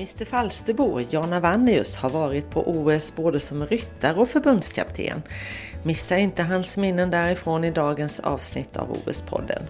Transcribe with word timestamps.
Mr 0.00 0.24
Falsterbo, 0.24 1.00
Jan 1.10 1.32
Avannius, 1.32 1.96
har 1.96 2.10
varit 2.10 2.50
på 2.50 2.70
OS 2.70 3.16
både 3.16 3.40
som 3.40 3.66
ryttare 3.66 4.20
och 4.20 4.28
förbundskapten. 4.28 5.22
Missa 5.82 6.18
inte 6.18 6.42
hans 6.42 6.76
minnen 6.76 7.10
därifrån 7.10 7.64
i 7.64 7.70
dagens 7.70 8.20
avsnitt 8.20 8.76
av 8.76 8.92
OS-podden. 8.92 9.62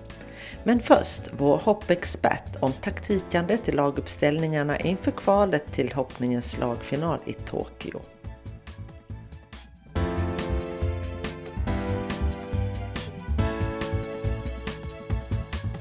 Men 0.65 0.81
först, 0.81 1.23
vår 1.33 1.57
hoppexpert 1.57 2.57
om 2.61 2.73
taktikandet 2.73 3.69
i 3.69 3.73
laguppställningarna 3.73 4.79
inför 4.79 5.11
kvalet 5.11 5.73
till 5.73 5.93
hoppningens 5.93 6.59
lagfinal 6.59 7.19
i 7.27 7.33
Tokyo. 7.33 8.01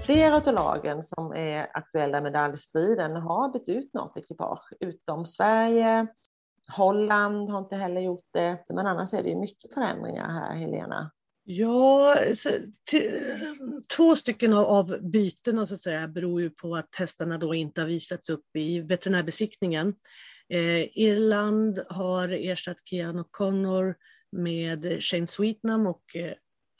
Flera 0.10 0.36
av 0.36 0.54
lagen 0.54 1.04
som 1.04 1.34
är 1.34 1.68
aktuella 1.74 2.18
i 2.18 2.22
medaljstriden 2.22 3.16
har 3.16 3.54
bytt 3.54 3.70
ut 3.70 3.94
något 3.94 4.18
ekipage, 4.18 4.74
utom 4.80 5.26
Sverige. 5.26 6.08
Holland 6.76 7.50
har 7.50 7.60
inte 7.60 7.76
heller 7.76 8.02
gjort 8.02 8.28
det, 8.34 8.66
men 8.70 8.88
annars 8.88 9.14
är 9.14 9.24
det 9.24 9.36
mycket 9.36 9.74
förändringar 9.74 10.30
här, 10.30 10.56
Helena. 10.56 11.12
Ja, 11.44 12.16
så, 12.34 12.50
två 13.98 14.16
stycken 14.16 14.54
av, 14.54 14.66
av 14.66 14.98
bytena 15.02 15.66
så 15.66 15.74
att 15.74 15.82
säga 15.82 16.08
beror 16.08 16.42
ju 16.42 16.50
på 16.50 16.76
att 16.76 16.96
hästarna 16.96 17.38
då 17.38 17.54
inte 17.54 17.82
har 17.82 17.88
visats 17.88 18.30
upp 18.30 18.56
i 18.56 18.80
veterinärbesiktningen. 18.80 19.96
Eh, 20.50 21.00
Irland 21.00 21.80
har 21.90 22.30
ersatt 22.30 22.78
Kian 22.86 23.26
Connor 23.32 23.96
med 24.32 25.04
Shane 25.04 25.28
Sweetnam 25.28 25.88
och 25.88 26.16
eh, 26.16 26.34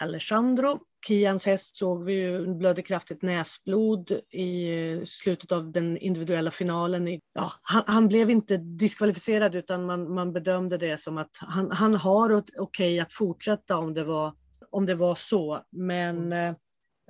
Alessandro 0.04 0.80
Kians 1.08 1.46
häst 1.46 1.76
såg 1.76 2.04
vi 2.04 2.14
ju 2.14 2.56
blödde 2.56 2.82
kraftigt 2.82 3.22
näsblod 3.22 4.12
i 4.32 5.02
slutet 5.06 5.52
av 5.52 5.72
den 5.72 5.98
individuella 5.98 6.52
finalen. 6.52 7.08
Ja, 7.34 7.52
han, 7.62 7.84
han 7.88 8.08
blev 8.08 8.30
inte 8.30 8.58
diskvalificerad 8.58 9.56
utan 9.56 9.86
man, 9.86 10.14
man 10.14 10.34
bedömde 10.34 10.78
det 10.78 11.00
som 11.00 11.18
att 11.18 11.38
han, 11.40 11.72
han 11.72 11.96
har 11.96 12.34
okej 12.34 12.60
okay 12.60 13.00
att 13.00 13.14
fortsätta 13.14 13.78
om 13.78 13.94
det 13.94 14.04
var, 14.04 14.34
om 14.72 14.86
det 14.86 14.96
var 14.96 15.16
så. 15.16 15.64
Men 15.72 16.34
mm. 16.34 16.56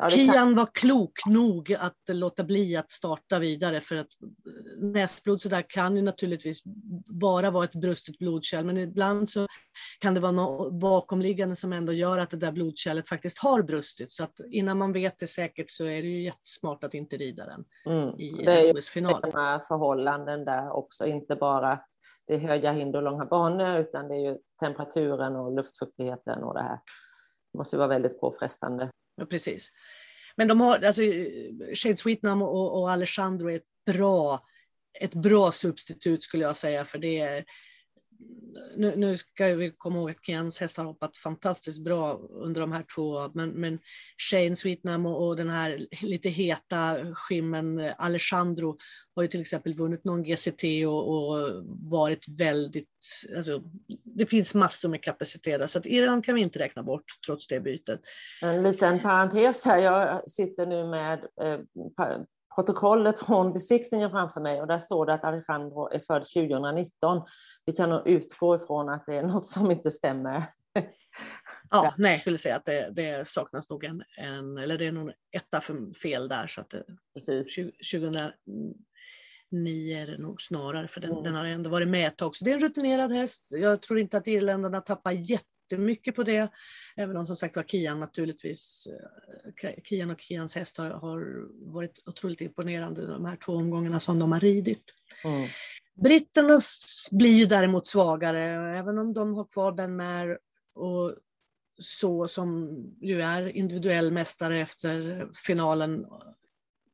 Ja, 0.02 0.10
Kian 0.10 0.56
var 0.56 0.68
klok 0.74 1.26
nog 1.26 1.74
att 1.74 1.94
låta 2.10 2.44
bli 2.44 2.78
att 2.78 2.92
starta 2.92 3.40
vidare 3.40 3.82
för 3.82 3.96
att 3.96 4.08
näsblod 4.78 5.42
så 5.42 5.50
där 5.50 5.70
kan 5.70 5.96
ju 5.96 6.02
naturligtvis 6.02 6.62
bara 7.22 7.52
vara 7.52 7.64
ett 7.64 7.76
brustet 7.76 8.18
blodkärl 8.18 8.66
men 8.66 8.78
ibland 8.78 9.30
så 9.30 9.48
kan 10.00 10.14
det 10.14 10.20
vara 10.20 10.32
något 10.32 10.74
bakomliggande 10.74 11.56
som 11.56 11.74
ändå 11.74 11.94
gör 11.94 12.18
att 12.18 12.30
det 12.30 12.38
där 12.38 12.52
blodkärlet 12.52 13.10
faktiskt 13.10 13.38
har 13.40 13.62
brustit 13.62 14.12
så 14.12 14.24
att 14.24 14.40
innan 14.52 14.78
man 14.78 14.94
vet 14.94 15.18
det 15.18 15.28
säkert 15.28 15.70
så 15.70 15.84
är 15.84 16.02
det 16.02 16.08
ju 16.08 16.24
jättesmart 16.24 16.84
att 16.84 16.94
inte 16.94 17.16
rida 17.18 17.46
den 17.46 17.66
mm. 17.86 18.16
i 18.20 18.44
det 18.46 18.70
är 18.70 18.74
OS-final. 18.74 19.22
förhållanden 19.68 20.46
där 20.46 20.72
också, 20.72 21.06
inte 21.06 21.36
bara 21.36 21.72
att 21.72 21.88
det 22.28 22.36
är 22.36 22.40
höga 22.40 22.72
hinder 22.72 23.00
och 23.00 23.04
långa 23.04 23.26
banor 23.26 23.80
utan 23.80 24.08
det 24.08 24.16
är 24.16 24.32
ju 24.32 24.38
temperaturen 24.60 25.36
och 25.36 25.52
luftfuktigheten 25.52 26.44
och 26.44 26.54
det 26.54 26.62
här. 26.62 26.80
Det 27.52 27.58
måste 27.58 27.78
vara 27.78 27.88
väldigt 27.88 28.20
påfrestande. 28.20 28.90
Ja, 29.20 29.26
precis. 29.26 29.70
Men 30.36 30.48
de 30.48 30.62
har, 30.62 30.80
alltså, 30.86 31.02
Shane 31.76 31.96
Sweetnam 31.96 32.42
och, 32.42 32.80
och 32.80 32.92
Alejandro 32.92 33.50
är 33.50 33.56
ett 33.56 33.94
bra, 33.94 34.42
ett 35.02 35.16
bra 35.16 35.52
substitut 35.52 36.24
skulle 36.24 36.44
jag 36.44 36.58
säga, 36.58 36.86
för 36.86 37.00
det 37.00 37.20
är 37.20 37.46
nu, 38.76 38.94
nu, 38.96 39.18
ska 39.18 39.56
vi 39.56 39.72
komma 39.78 39.98
ihåg 39.98 40.10
att 40.10 40.26
Kians 40.26 40.62
häst 40.62 40.78
har 40.78 40.86
hoppat 40.86 41.18
fantastiskt 41.18 41.84
bra 41.84 42.14
under 42.30 42.62
de 42.62 42.72
här 42.72 42.86
två, 42.96 43.32
men, 43.34 43.50
men 43.50 43.80
Shane 44.32 44.56
Sweetnam 44.56 45.06
och, 45.06 45.28
och, 45.28 45.36
den 45.36 45.50
här 45.50 45.88
lite 46.02 46.30
heta 46.30 46.96
skimmen 47.14 47.80
eh, 47.80 47.92
Alejandro 47.98 48.78
har 49.16 49.24
ju 49.24 49.28
till 49.28 49.42
exempel 49.42 49.74
vunnit 49.74 50.06
någon 50.06 50.24
GCT 50.24 50.64
och, 50.88 51.10
och 51.10 51.64
varit 51.92 52.26
väldigt, 52.38 52.90
alltså, 53.36 53.62
det 54.04 54.26
finns 54.26 54.56
massor 54.56 54.90
med 54.90 55.04
kapacitet 55.04 55.60
där, 55.60 55.68
så 55.68 55.80
att 55.80 55.86
Irland 55.86 56.26
kan 56.26 56.36
vi 56.36 56.42
inte 56.42 56.60
räkna 56.60 56.84
bort 56.84 57.06
trots 57.26 57.48
det 57.48 57.60
bytet. 57.60 58.00
En 58.42 58.64
liten 58.64 59.00
parentes 59.00 59.66
här, 59.66 59.78
jag 59.78 60.30
sitter 60.30 60.66
nu 60.66 60.88
med 60.88 61.20
eh, 61.42 61.60
protokollet 62.60 63.20
från 63.20 63.54
besiktningen 63.54 64.12
framför 64.12 64.42
mig 64.42 64.62
och 64.62 64.68
där 64.68 64.78
står 64.78 65.06
det 65.06 65.14
att 65.14 65.24
Alejandro 65.24 65.90
är 65.92 66.00
född 66.00 66.24
2019. 66.24 67.22
Vi 67.66 67.74
kan 67.74 67.90
nog 67.90 68.08
utgå 68.08 68.56
ifrån 68.56 68.90
att 68.90 69.04
det 69.06 69.16
är 69.16 69.24
något 69.24 69.46
som 69.46 69.72
inte 69.72 69.92
stämmer. 69.92 70.46
Ja, 71.72 71.94
nej, 71.98 72.12
jag 72.12 72.22
skulle 72.22 72.38
säga 72.38 72.56
att 72.56 72.66
det, 72.66 72.90
det 72.96 73.28
saknas 73.28 73.70
nog 73.70 73.84
en, 73.84 74.04
en, 74.18 74.58
eller 74.58 74.78
det 74.78 74.88
är 74.88 74.92
någon 74.92 75.12
etta 75.36 75.62
för 75.62 75.94
fel 75.94 76.28
där 76.28 76.48
så 76.48 76.62
att 76.62 76.70
det, 76.70 76.84
Precis. 77.14 77.56
2009 77.94 78.34
är 79.98 80.08
det 80.08 80.18
nog 80.18 80.42
snarare 80.42 80.88
för 80.88 81.02
den, 81.02 81.12
mm. 81.12 81.24
den 81.24 81.36
har 81.36 81.46
ändå 81.46 81.70
varit 81.70 81.88
med 81.88 82.08
ett 82.08 82.18
tag. 82.18 82.36
Så 82.36 82.46
det 82.46 82.52
är 82.52 82.56
en 82.56 82.62
rutinerad 82.62 83.12
häst. 83.12 83.50
Jag 83.52 83.82
tror 83.82 84.00
inte 84.00 84.18
att 84.18 84.28
irländarna 84.28 84.82
tappar 84.82 85.12
jätte 85.12 85.59
jättemycket 85.72 86.16
på 86.16 86.24
det. 86.24 86.52
Även 86.96 87.18
om 87.18 87.28
som 87.28 87.36
sagt 87.36 87.56
var 87.56 87.64
Kian 87.64 88.00
naturligtvis, 88.00 88.88
eh, 89.64 89.74
Kian 89.84 90.12
och 90.12 90.22
Kians 90.22 90.56
häst 90.56 90.78
har, 90.78 90.90
har 90.90 91.48
varit 91.74 92.00
otroligt 92.06 92.42
imponerande 92.42 93.08
de 93.08 93.26
här 93.26 93.36
två 93.36 93.54
omgångarna 93.54 94.00
som 94.00 94.20
de 94.20 94.32
har 94.32 94.40
ridit. 94.40 94.84
Mm. 95.24 95.48
Britterna 96.04 96.60
blir 97.12 97.34
ju 97.34 97.46
däremot 97.46 97.88
svagare, 97.88 98.78
även 98.78 98.98
om 98.98 99.14
de 99.14 99.34
har 99.34 99.46
kvar 99.46 99.72
Ben 99.72 99.96
Maher 99.96 100.38
och 100.76 101.16
så 101.82 102.28
som 102.28 102.70
ju 103.02 103.22
är 103.22 103.58
individuell 103.58 104.12
mästare 104.12 104.60
efter 104.60 105.28
finalen 105.46 106.06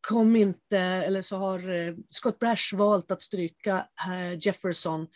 kom 0.07 0.35
inte, 0.35 0.77
eller 0.79 1.21
så 1.21 1.37
har 1.37 1.59
eh, 1.59 1.95
Scott 2.09 2.39
Brash 2.39 2.75
valt 2.75 3.11
att 3.11 3.21
stryka 3.21 3.87
eh, 4.07 4.37
Jefferson 4.39 5.07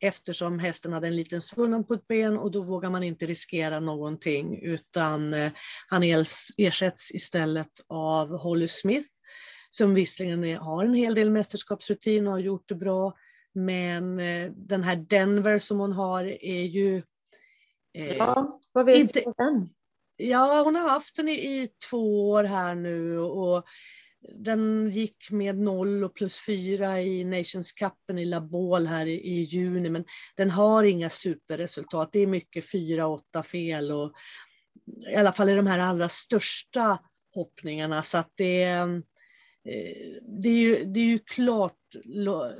eftersom 0.00 0.58
hästen 0.58 0.92
hade 0.92 1.06
en 1.06 1.16
liten 1.16 1.40
svullnad 1.40 1.88
på 1.88 1.94
ett 1.94 2.08
ben 2.08 2.38
och 2.38 2.50
då 2.50 2.62
vågar 2.62 2.90
man 2.90 3.02
inte 3.02 3.26
riskera 3.26 3.80
någonting 3.80 4.62
utan 4.62 5.34
eh, 5.34 5.52
han 5.88 6.02
ersätts 6.56 7.14
istället 7.14 7.70
av 7.88 8.38
Holly 8.38 8.68
Smith 8.68 9.08
som 9.70 9.94
visserligen 9.94 10.56
har 10.56 10.84
en 10.84 10.94
hel 10.94 11.14
del 11.14 11.30
mästerskapsrutin 11.30 12.26
och 12.26 12.32
har 12.32 12.40
gjort 12.40 12.68
det 12.68 12.74
bra 12.74 13.14
Men 13.54 14.20
eh, 14.20 14.50
den 14.52 14.82
här 14.82 14.96
Denver 14.96 15.58
som 15.58 15.78
hon 15.78 15.92
har 15.92 16.24
är 16.44 16.64
ju... 16.64 17.02
Eh, 17.94 18.16
ja, 18.16 18.60
vad 18.72 18.86
vet 18.86 18.98
inte, 18.98 19.20
du 19.20 19.24
om 19.24 19.34
den? 19.36 19.68
Ja, 20.18 20.62
hon 20.64 20.74
har 20.74 20.88
haft 20.88 21.16
den 21.16 21.28
i, 21.28 21.32
i, 21.32 21.68
två 21.90 22.30
år 22.30 22.44
här 22.44 22.74
nu 22.74 23.18
och 23.18 23.64
den 24.28 24.90
gick 24.90 25.30
med 25.30 25.58
noll 25.58 26.04
och 26.04 26.14
plus 26.14 26.46
fyra 26.46 27.00
i 27.00 27.24
Nations 27.24 27.72
Cupen 27.72 28.18
i 28.18 28.24
Labol 28.24 28.86
här 28.86 29.06
i, 29.06 29.12
i, 29.12 29.42
juni, 29.42 29.90
men 29.90 30.04
den 30.36 30.50
har 30.50 30.84
inga 30.84 31.10
superresultat. 31.10 32.08
Det 32.12 32.18
är 32.18 32.26
mycket 32.26 32.70
fyra, 32.70 33.06
åtta 33.06 33.42
fel 33.42 33.92
och 33.92 34.12
i 35.12 35.16
alla 35.16 35.32
fall 35.32 35.48
i 35.48 35.54
de 35.54 35.66
här 35.66 35.78
allra 35.78 36.08
största 36.08 36.98
hoppningarna 37.34 38.02
så 38.02 38.18
att 38.18 38.32
det, 38.34 38.62
eh, 38.62 38.86
det, 40.42 40.48
är, 40.48 40.58
ju, 40.58 40.84
det 40.84 41.00
är 41.00 41.04
ju 41.04 41.18
klart 41.18 41.76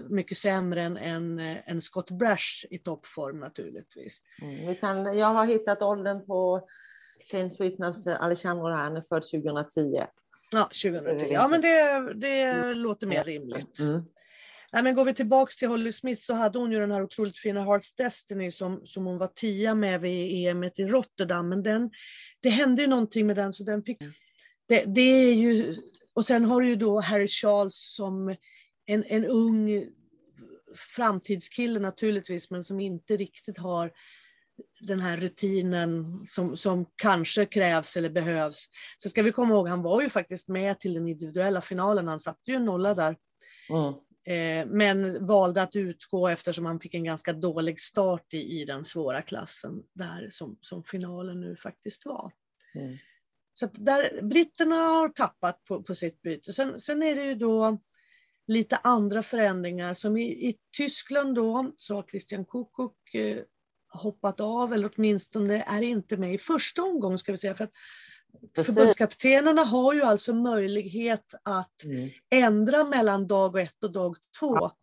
mycket 0.08 0.38
sämre 0.38 0.82
än, 0.82 0.96
än, 0.96 1.38
eh, 1.38 1.70
än 1.70 1.80
Scott 1.80 2.10
Brash 2.10 2.66
i 2.70 2.78
toppform 2.78 3.40
naturligtvis. 3.40 4.22
Mm, 4.42 4.66
vi 4.66 4.74
kan, 4.74 5.18
jag 5.18 5.34
har 5.34 5.46
hittat 5.46 5.82
åldern 5.82 6.26
på 6.26 6.68
Shane 7.30 7.50
Sweetnaps 7.50 8.06
Alejandro 8.06 8.70
han 8.70 8.96
är 8.96 9.00
född 9.00 9.22
2010. 9.22 10.06
Ja, 10.52 10.64
2010. 10.64 11.26
Ja, 11.30 11.48
men 11.48 11.60
det, 11.60 12.14
det 12.14 12.40
mm. 12.42 12.78
låter 12.78 13.06
mer 13.06 13.24
rimligt. 13.24 13.80
Mm. 13.80 14.02
Nej, 14.72 14.82
men 14.82 14.94
går 14.94 15.04
vi 15.04 15.14
tillbaks 15.14 15.56
till 15.56 15.68
Holly 15.68 15.92
Smith 15.92 16.22
så 16.22 16.34
hade 16.34 16.58
hon 16.58 16.72
ju 16.72 16.80
den 16.80 16.90
här 16.90 17.02
otroligt 17.02 17.38
fina 17.38 17.64
Hearts 17.64 17.94
Destiny 17.94 18.50
som, 18.50 18.80
som 18.84 19.06
hon 19.06 19.18
var 19.18 19.26
tia 19.26 19.74
med 19.74 20.00
vid 20.00 20.48
EM 20.48 20.64
i 20.64 20.70
Rotterdam. 20.78 21.48
Men 21.48 21.62
den, 21.62 21.90
det 22.40 22.48
hände 22.48 22.82
ju 22.82 22.88
någonting 22.88 23.26
med 23.26 23.36
den 23.36 23.52
så 23.52 23.64
den 23.64 23.82
fick... 23.82 23.98
Det, 24.68 24.84
det 24.94 25.00
är 25.00 25.34
ju, 25.34 25.74
och 26.14 26.24
sen 26.24 26.44
har 26.44 26.60
du 26.60 26.68
ju 26.68 26.76
då 26.76 27.00
Harry 27.00 27.28
Charles 27.28 27.94
som 27.94 28.36
en, 28.86 29.04
en 29.04 29.24
ung 29.24 29.86
framtidskille 30.96 31.80
naturligtvis 31.80 32.50
men 32.50 32.64
som 32.64 32.80
inte 32.80 33.16
riktigt 33.16 33.58
har 33.58 33.90
den 34.80 35.00
här 35.00 35.16
rutinen 35.16 36.20
som, 36.24 36.56
som 36.56 36.86
kanske 36.96 37.46
krävs 37.46 37.96
eller 37.96 38.10
behövs. 38.10 38.66
Så 38.98 39.08
ska 39.08 39.22
vi 39.22 39.32
komma 39.32 39.54
ihåg, 39.54 39.68
han 39.68 39.82
var 39.82 40.02
ju 40.02 40.08
faktiskt 40.08 40.48
med 40.48 40.80
till 40.80 40.94
den 40.94 41.08
individuella 41.08 41.60
finalen, 41.60 42.08
han 42.08 42.20
satte 42.20 42.50
ju 42.50 42.56
en 42.56 42.64
nolla 42.64 42.94
där. 42.94 43.16
Mm. 43.70 43.94
Eh, 44.26 44.66
men 44.66 45.26
valde 45.26 45.62
att 45.62 45.76
utgå 45.76 46.28
eftersom 46.28 46.66
han 46.66 46.80
fick 46.80 46.94
en 46.94 47.04
ganska 47.04 47.32
dålig 47.32 47.80
start 47.80 48.34
i, 48.34 48.60
i 48.60 48.64
den 48.64 48.84
svåra 48.84 49.22
klassen 49.22 49.72
där 49.94 50.28
som, 50.30 50.58
som 50.60 50.84
finalen 50.84 51.40
nu 51.40 51.56
faktiskt 51.56 52.06
var. 52.06 52.32
Mm. 52.74 52.96
Så 53.54 53.66
där, 53.72 54.22
britterna 54.22 54.74
har 54.74 55.08
tappat 55.08 55.62
på, 55.68 55.82
på 55.82 55.94
sitt 55.94 56.22
byte. 56.22 56.52
Sen, 56.52 56.80
sen 56.80 57.02
är 57.02 57.14
det 57.14 57.22
ju 57.24 57.34
då 57.34 57.78
lite 58.46 58.76
andra 58.76 59.22
förändringar 59.22 59.94
som 59.94 60.16
i, 60.16 60.48
i 60.48 60.54
Tyskland 60.76 61.34
då 61.34 61.72
så 61.76 61.94
har 61.94 62.02
Christian 62.02 62.44
Kukuk 62.44 63.14
eh, 63.14 63.42
hoppat 63.90 64.40
av 64.40 64.72
eller 64.72 64.90
åtminstone 64.96 65.62
är 65.62 65.82
inte 65.82 66.16
med 66.16 66.34
i 66.34 66.38
första 66.38 66.82
omgången 66.82 67.18
ska 67.18 67.32
vi 67.32 67.38
säga. 67.38 67.54
För 67.54 67.64
att 67.64 67.74
förbundskaptenerna 68.66 69.62
har 69.62 69.94
ju 69.94 70.02
alltså 70.02 70.34
möjlighet 70.34 71.34
att 71.42 71.84
mm. 71.84 72.10
ändra 72.30 72.84
mellan 72.84 73.26
dag 73.26 73.60
ett 73.60 73.84
och 73.84 73.92
dag 73.92 74.16
två. 74.40 74.56
Ja. 74.56 74.76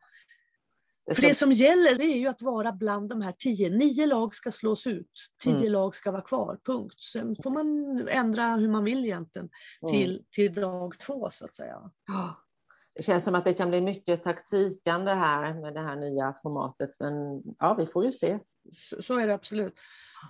För 1.16 1.22
det 1.22 1.34
som 1.34 1.52
gäller 1.52 1.98
det 1.98 2.04
är 2.04 2.18
ju 2.18 2.28
att 2.28 2.42
vara 2.42 2.72
bland 2.72 3.10
de 3.10 3.22
här 3.22 3.32
tio. 3.38 3.70
Nio 3.70 4.06
lag 4.06 4.36
ska 4.36 4.52
slås 4.52 4.88
ut, 4.88 5.12
tio 5.44 5.56
mm. 5.56 5.72
lag 5.72 5.96
ska 5.96 6.12
vara 6.12 6.22
kvar, 6.22 6.60
punkt. 6.66 7.02
Sen 7.14 7.36
får 7.44 7.52
man 7.52 7.68
ändra 8.08 8.56
hur 8.56 8.70
man 8.70 8.84
vill 8.84 9.06
egentligen 9.06 9.50
till, 9.90 10.12
mm. 10.12 10.24
till 10.32 10.54
dag 10.54 11.00
två 11.00 11.28
så 11.30 11.46
att 11.46 11.54
säga. 11.54 11.92
Det 12.96 13.04
känns 13.04 13.24
som 13.24 13.36
att 13.36 13.46
det 13.46 13.54
kan 13.54 13.70
bli 13.70 13.82
mycket 13.82 14.24
taktikande 14.24 15.12
här 15.12 15.54
med 15.62 15.74
det 15.74 15.80
här 15.80 15.96
nya 15.96 16.36
formatet, 16.44 16.92
men 17.00 17.14
ja, 17.60 17.74
vi 17.74 17.86
får 17.88 18.06
ju 18.06 18.12
se. 18.12 18.40
Så, 18.72 19.02
så 19.02 19.20
är 19.20 19.28
det 19.28 19.34
absolut. 19.34 19.76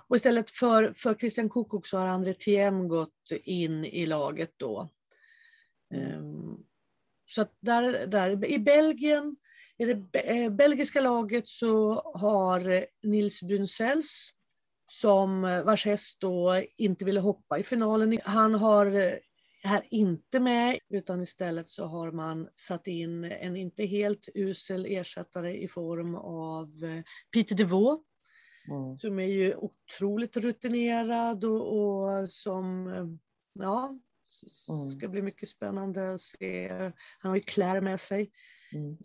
Och 0.08 0.16
istället 0.16 0.50
för, 0.50 0.92
för 0.92 1.14
Christian 1.14 1.50
Kukuk 1.50 1.86
så 1.86 1.98
har 1.98 2.06
André 2.06 2.34
Thiem 2.34 2.88
gått 2.88 3.32
in 3.44 3.84
i 3.84 4.06
laget 4.06 4.52
då. 4.56 4.90
Mm. 5.94 6.18
Um, 6.18 6.64
så 7.26 7.42
att 7.42 7.56
där, 7.60 8.06
där, 8.06 8.44
i 8.44 8.58
Belgien, 8.58 9.36
i 9.78 9.84
det 9.84 10.20
eh, 10.28 10.50
belgiska 10.50 11.00
laget 11.00 11.48
så 11.48 11.92
har 12.14 12.86
Nils 13.06 13.42
Brunsells 13.42 14.30
som 14.90 15.44
eh, 15.44 15.62
vars 15.62 15.86
häst 15.86 16.20
då 16.20 16.62
inte 16.76 17.04
ville 17.04 17.20
hoppa 17.20 17.58
i 17.58 17.62
finalen. 17.62 18.18
Han 18.24 18.54
har 18.54 18.86
eh, 18.86 19.12
är 19.64 19.82
inte 19.90 20.40
med 20.40 20.78
utan 20.90 21.20
istället 21.20 21.68
så 21.68 21.84
har 21.84 22.12
man 22.12 22.48
satt 22.54 22.86
in 22.86 23.24
en 23.24 23.56
inte 23.56 23.84
helt 23.84 24.28
usel 24.34 24.86
ersättare 24.86 25.62
i 25.62 25.68
form 25.68 26.14
av 26.14 26.68
Peter 27.32 27.54
DeVaux 27.54 28.04
mm. 28.70 28.96
som 28.96 29.18
är 29.18 29.26
ju 29.26 29.54
otroligt 29.54 30.36
rutinerad 30.36 31.44
och, 31.44 31.78
och 31.78 32.30
som 32.30 32.88
eh, 32.88 33.06
ja, 33.52 33.84
mm. 33.86 34.00
ska 34.90 35.08
bli 35.08 35.22
mycket 35.22 35.48
spännande 35.48 36.14
att 36.14 36.20
se. 36.20 36.68
Han 37.18 37.30
har 37.30 37.36
ju 37.36 37.42
Claire 37.42 37.80
med 37.80 38.00
sig. 38.00 38.30
Mm. 38.74 38.96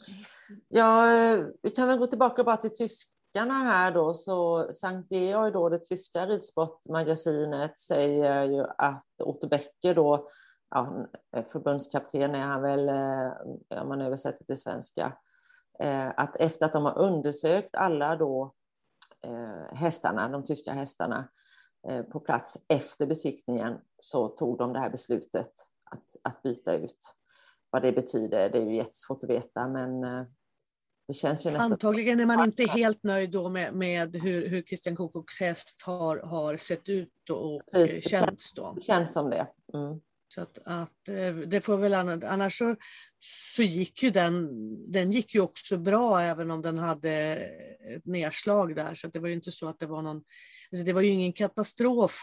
Ja, 0.68 1.14
eh, 1.14 1.46
vi 1.62 1.70
kan 1.70 1.88
väl 1.88 1.98
gå 1.98 2.08
tillbaka 2.08 2.44
bara 2.44 2.58
till 2.58 2.76
tyskarna 2.76 3.54
här 3.54 3.92
då. 3.92 4.14
Så 4.14 4.68
Sankt 4.74 5.12
Georg, 5.12 5.52
då, 5.52 5.70
det 5.70 5.80
tyska 5.80 6.26
ridsportmagasinet, 6.26 7.80
säger 7.80 8.44
ju 8.44 8.66
att 8.78 9.06
Otto 9.24 9.48
Becker 9.48 9.96
då, 9.96 10.28
ja, 10.70 11.08
förbundskapten 11.52 12.36
är 12.36 12.44
han 12.44 12.62
väl, 12.62 12.90
eh, 12.90 13.82
om 13.82 13.88
man 13.88 14.02
översätter 14.02 14.46
till 14.46 14.58
svenska, 14.58 15.18
att 16.16 16.36
efter 16.36 16.66
att 16.66 16.74
de 16.74 16.86
har 16.86 16.98
undersökt 16.98 17.76
alla 17.76 18.16
då 18.16 18.44
eh, 18.46 18.52
hästarna, 19.74 20.30
de 20.30 20.44
tyska 20.44 20.74
hästarna 20.74 21.30
eh, 21.90 22.04
på 22.04 22.20
plats 22.20 22.58
efter 22.68 23.06
besiktningen 23.06 23.78
så 24.00 24.28
tog 24.28 24.58
de 24.58 24.74
det 24.74 24.80
här 24.80 24.90
beslutet 24.90 25.52
att, 25.92 26.16
att 26.24 26.44
byta 26.44 26.74
ut. 26.74 27.16
Vad 27.70 27.82
det 27.82 27.92
betyder, 27.92 28.50
det 28.50 28.58
är 28.58 28.66
ju 28.66 28.76
jättesvårt 28.76 29.24
att 29.24 29.30
veta, 29.30 29.68
men 29.68 30.04
eh, 30.04 30.26
det 31.08 31.14
känns 31.14 31.46
ju 31.46 31.52
nästan... 31.52 31.72
Antagligen 31.72 32.20
är 32.20 32.26
man 32.26 32.46
inte 32.46 32.66
helt 32.66 33.04
nöjd 33.04 33.32
då 33.32 33.50
med, 33.50 33.74
med 33.74 34.16
hur, 34.16 34.50
hur 34.50 34.62
Christian 34.62 34.96
Kokoks 34.96 35.40
häst 35.40 35.82
har, 35.86 36.18
har 36.18 36.58
sett 36.58 36.90
ut 36.90 37.30
och 37.32 37.62
Precis, 37.72 38.10
känts. 38.10 38.56
Då. 38.56 38.74
Det 38.76 38.82
känns 38.82 39.14
som 39.14 39.30
det. 39.30 39.48
Mm. 39.74 40.00
Så 40.34 40.42
att, 40.42 40.60
att, 40.66 41.08
eh, 41.10 41.36
det 41.36 41.62
får 41.62 41.78
väl 41.78 41.94
annars 41.94 42.58
så, 42.58 42.76
så 43.20 43.62
gick 43.62 44.04
ju 44.04 44.10
den, 44.10 44.48
den 44.92 45.12
gick 45.12 45.36
ju 45.36 45.42
också 45.42 45.78
bra 45.78 46.22
även 46.22 46.52
om 46.52 46.62
den 46.62 46.78
hade 46.78 47.40
ett 47.96 48.06
nedslag 48.06 48.76
där. 48.76 48.94
Så 48.94 49.08
det 49.08 49.20
var 49.20 49.28
ju 49.28 49.34
inte 49.34 49.52
så 49.52 49.68
att 49.68 49.80
det 49.80 49.86
var 49.86 50.02
någon, 50.02 50.24
alltså 50.72 50.86
det 50.86 50.94
var 50.94 51.02
ju 51.02 51.10
ingen 51.10 51.34
katastrof 51.34 52.20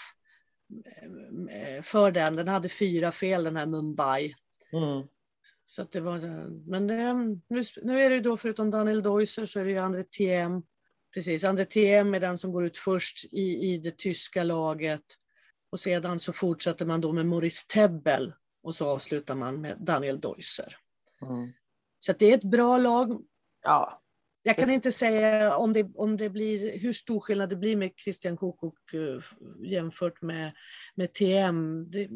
eh, 1.50 1.82
för 1.82 2.10
den. 2.10 2.36
Den 2.36 2.48
hade 2.48 2.68
fyra 2.68 3.12
fel 3.12 3.44
den 3.44 3.56
här 3.56 3.66
Mumbai. 3.66 4.34
Mm. 4.72 5.06
Så 5.64 5.82
att 5.82 5.92
det 5.92 6.00
var, 6.00 6.20
men 6.70 6.86
det, 6.86 7.14
nu, 7.48 7.62
nu 7.82 8.00
är 8.00 8.10
det 8.10 8.20
då 8.20 8.36
förutom 8.36 8.70
Daniel 8.70 9.02
Deuser 9.02 9.46
så 9.46 9.60
är 9.60 9.64
det 9.64 9.70
ju 9.70 9.78
André 9.78 10.02
Thiem. 10.02 10.62
Precis, 11.14 11.44
André 11.44 11.64
Thiem 11.64 12.14
är 12.14 12.20
den 12.20 12.38
som 12.38 12.52
går 12.52 12.64
ut 12.64 12.78
först 12.78 13.24
i, 13.32 13.72
i 13.72 13.78
det 13.78 13.98
tyska 13.98 14.44
laget. 14.44 15.04
Och 15.70 15.80
sedan 15.80 16.20
så 16.20 16.32
fortsätter 16.32 16.86
man 16.86 17.00
då 17.00 17.12
med 17.12 17.26
Maurice 17.26 17.66
Tebbel 17.68 18.32
och 18.62 18.74
så 18.74 18.88
avslutar 18.88 19.34
man 19.34 19.60
med 19.60 19.76
Daniel 19.80 20.20
Deuser. 20.20 20.76
Mm. 21.22 21.52
Så 21.98 22.12
det 22.12 22.32
är 22.32 22.34
ett 22.34 22.50
bra 22.50 22.78
lag. 22.78 23.20
Ja. 23.62 24.02
Jag 24.42 24.56
kan 24.56 24.70
inte 24.70 24.92
säga 24.92 25.56
om 25.56 25.72
det, 25.72 25.90
om 25.94 26.16
det 26.16 26.30
blir, 26.30 26.78
hur 26.78 26.92
stor 26.92 27.20
skillnad 27.20 27.48
det 27.48 27.56
blir 27.56 27.76
med 27.76 27.90
Christian 27.96 28.36
Kokok 28.36 28.94
eh, 28.94 29.20
jämfört 29.70 30.22
med, 30.22 30.52
med 30.94 31.12
TM. 31.12 31.90
Det, 31.90 32.08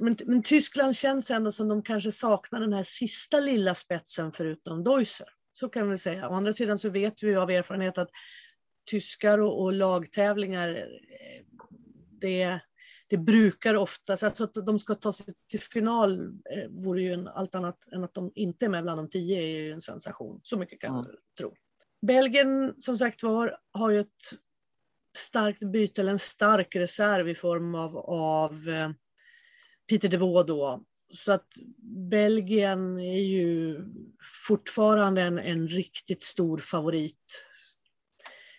men, 0.00 0.16
men, 0.26 0.42
Tyskland 0.42 0.96
känns 0.96 1.30
ändå 1.30 1.52
som 1.52 1.68
de 1.68 1.82
kanske 1.82 2.12
saknar 2.12 2.60
den 2.60 2.72
här 2.72 2.84
sista 2.84 3.40
lilla 3.40 3.74
spetsen 3.74 4.32
förutom 4.32 4.84
Deusser. 4.84 5.28
Så 5.52 5.68
kan 5.68 5.90
vi 5.90 5.98
säga. 5.98 6.28
Å 6.28 6.34
andra 6.34 6.52
sidan 6.52 6.78
så 6.78 6.88
vet 6.88 7.22
vi 7.22 7.36
av 7.36 7.50
erfarenhet 7.50 7.98
att 7.98 8.10
tyskar 8.90 9.38
och, 9.38 9.62
och 9.62 9.72
lagtävlingar 9.72 10.68
eh, 10.68 11.44
det, 12.20 12.60
det 13.14 13.18
brukar 13.18 13.74
oftast, 13.74 14.22
alltså 14.22 14.44
att 14.44 14.54
de 14.54 14.78
ska 14.78 14.94
ta 14.94 15.12
sig 15.12 15.34
till 15.48 15.60
final 15.60 16.20
eh, 16.26 16.70
vore 16.70 17.02
ju 17.02 17.12
en, 17.12 17.28
allt 17.28 17.54
annat 17.54 17.92
än 17.92 18.04
att 18.04 18.14
de 18.14 18.30
inte 18.34 18.64
är 18.64 18.68
med 18.68 18.82
bland 18.82 18.98
de 18.98 19.08
tio 19.08 19.40
är 19.40 19.46
ju 19.46 19.72
en 19.72 19.80
sensation. 19.80 20.40
Så 20.42 20.58
mycket 20.58 20.80
kan 20.80 20.96
jag 20.96 21.06
tro. 21.38 21.54
Belgien 22.06 22.74
som 22.78 22.96
sagt 22.96 23.22
var 23.22 23.56
har 23.72 23.90
ju 23.90 24.00
ett 24.00 24.08
starkt 25.16 25.64
byte 25.72 26.00
eller 26.00 26.12
en 26.12 26.18
stark 26.18 26.76
reserv 26.76 27.28
i 27.28 27.34
form 27.34 27.74
av, 27.74 27.96
av 27.96 28.68
eh, 28.68 28.90
Peter 29.88 30.08
DeVaux 30.08 30.46
då. 30.46 30.84
Så 31.12 31.32
att 31.32 31.48
Belgien 32.10 32.98
är 32.98 33.22
ju 33.22 33.84
fortfarande 34.46 35.22
en, 35.22 35.38
en 35.38 35.68
riktigt 35.68 36.22
stor 36.22 36.58
favorit 36.58 37.44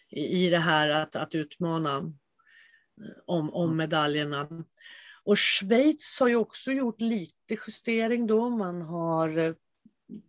i, 0.10 0.46
i 0.46 0.50
det 0.50 0.60
här 0.60 0.90
att, 0.90 1.16
att 1.16 1.36
utmana 1.36 2.14
om, 3.25 3.54
om 3.54 3.66
mm. 3.66 3.78
medaljerna. 3.78 4.48
Och 5.24 5.40
Schweiz 5.40 6.18
har 6.20 6.28
ju 6.28 6.36
också 6.36 6.72
gjort 6.72 7.02
lite 7.02 7.58
justering 7.68 8.28
då. 8.28 8.50
Man 8.50 8.82
har 8.82 9.38
eh, 9.38 9.54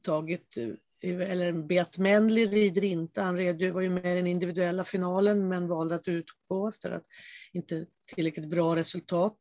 tagit 0.02 0.56
eller 1.02 1.52
Beat 1.52 1.98
Mendley 1.98 2.46
rider 2.46 2.84
inte. 2.84 3.22
Han 3.22 3.36
red, 3.36 3.72
var 3.72 3.80
ju 3.80 3.90
med 3.90 4.12
i 4.12 4.16
den 4.16 4.26
individuella 4.26 4.84
finalen 4.84 5.48
men 5.48 5.68
valde 5.68 5.94
att 5.94 6.08
utgå 6.08 6.68
efter 6.68 6.90
att 6.90 7.04
inte 7.52 7.86
tillräckligt 8.14 8.48
bra 8.48 8.76
resultat 8.76 9.38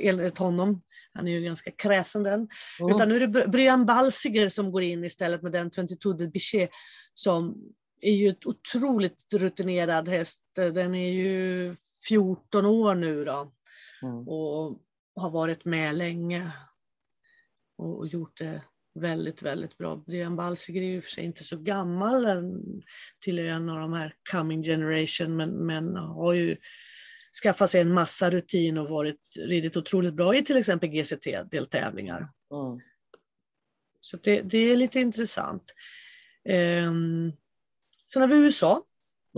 enligt 0.00 0.38
honom. 0.38 0.82
Han 1.12 1.28
är 1.28 1.32
ju 1.32 1.40
ganska 1.40 1.70
kräsen 1.70 2.22
den. 2.22 2.48
Mm. 2.80 2.94
Utan 2.94 3.08
nu 3.08 3.16
är 3.16 3.26
det 3.26 3.48
Brian 3.48 3.86
Balsiger 3.86 4.48
som 4.48 4.72
går 4.72 4.82
in 4.82 5.04
istället 5.04 5.42
med 5.42 5.52
den 5.52 5.70
22 5.70 6.12
de 6.12 6.28
Bichet 6.28 6.70
som 7.14 7.54
är 8.00 8.12
ju 8.12 8.28
ett 8.28 8.46
otroligt 8.46 9.32
rutinerad 9.34 10.08
häst. 10.08 10.46
Den 10.54 10.94
är 10.94 11.12
ju 11.12 11.74
14 12.08 12.66
år 12.66 12.94
nu 12.94 13.24
då 13.24 13.52
mm. 14.02 14.28
och 14.28 14.80
har 15.14 15.30
varit 15.30 15.64
med 15.64 15.94
länge 15.94 16.52
och 17.78 18.06
gjort 18.06 18.38
det 18.38 18.62
väldigt, 18.94 19.42
väldigt 19.42 19.78
bra. 19.78 19.96
Brian 19.96 20.36
Balsiger 20.36 20.82
är 20.82 20.86
ju 20.86 21.00
för 21.00 21.10
sig 21.10 21.24
inte 21.24 21.44
så 21.44 21.56
gammal, 21.56 22.44
till 23.20 23.38
en 23.38 23.68
av 23.68 23.78
de 23.78 23.92
här 23.92 24.14
coming 24.30 24.62
generation, 24.62 25.36
men, 25.36 25.50
men 25.50 25.96
har 25.96 26.32
ju 26.32 26.56
skaffat 27.42 27.70
sig 27.70 27.80
en 27.80 27.94
massa 27.94 28.30
rutin 28.30 28.78
och 28.78 28.88
varit 28.88 29.20
ridit 29.38 29.76
otroligt 29.76 30.14
bra 30.14 30.34
i 30.34 30.44
till 30.44 30.56
exempel 30.56 30.88
GCT-deltävlingar. 30.88 32.28
Mm. 32.52 32.80
Så 34.00 34.16
det, 34.16 34.40
det, 34.42 34.58
är 34.58 34.76
lite 34.76 35.00
intressant. 35.00 35.74
Um, 36.48 37.32
sen 38.12 38.22
har 38.22 38.28
vi 38.28 38.36
USA. 38.36 38.82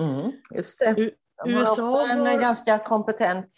Mm, 0.00 0.32
just 0.54 0.78
det. 0.78 0.94
U 0.98 1.10
De 1.44 1.54
har 1.54 1.62
USA 1.62 2.02
också 2.02 2.12
en 2.12 2.26
har... 2.26 2.40
ganska 2.40 2.78
kompetent 2.78 3.48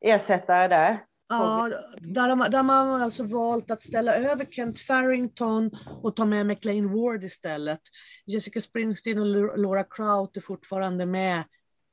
ersättare 0.00 0.68
där. 0.68 1.04
Ja, 1.28 1.70
där 1.98 2.28
har, 2.28 2.36
man, 2.36 2.50
där 2.50 2.58
har 2.58 2.64
man 2.64 3.02
alltså 3.02 3.22
valt 3.22 3.70
att 3.70 3.82
ställa 3.82 4.14
över 4.14 4.44
Kent 4.44 4.80
Farrington 4.80 5.70
och 6.02 6.16
ta 6.16 6.24
med 6.24 6.46
McLean 6.46 6.92
Ward 6.94 7.24
istället. 7.24 7.80
Jessica 8.26 8.60
Springsteen 8.60 9.18
och 9.18 9.58
Laura 9.58 9.84
Kraut 9.84 10.36
är 10.36 10.40
fortfarande 10.40 11.06
med 11.06 11.44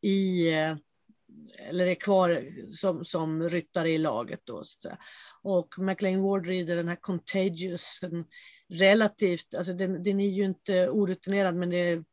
i, 0.02 0.50
eh, 0.54 0.76
eller 1.70 1.88
är 1.88 1.96
kvar 1.96 2.42
som, 2.72 3.06
som 3.06 3.50
ryttare 3.50 3.90
i 3.90 3.98
laget. 3.98 4.40
Då, 4.44 4.64
och 5.44 5.68
McLean 5.78 6.22
Ward 6.22 6.48
rider 6.48 6.76
den 6.76 6.88
här 6.88 6.98
Contagious, 7.02 8.04
en 8.04 8.26
relativt, 8.70 9.56
alltså 9.58 9.74
den, 9.74 10.04
den 10.04 10.20
är 10.20 10.30
ju 10.30 10.46
inte 10.46 10.90
orutinerad 10.90 11.56
men 11.56 11.70
det 11.70 11.78
är 11.78 12.04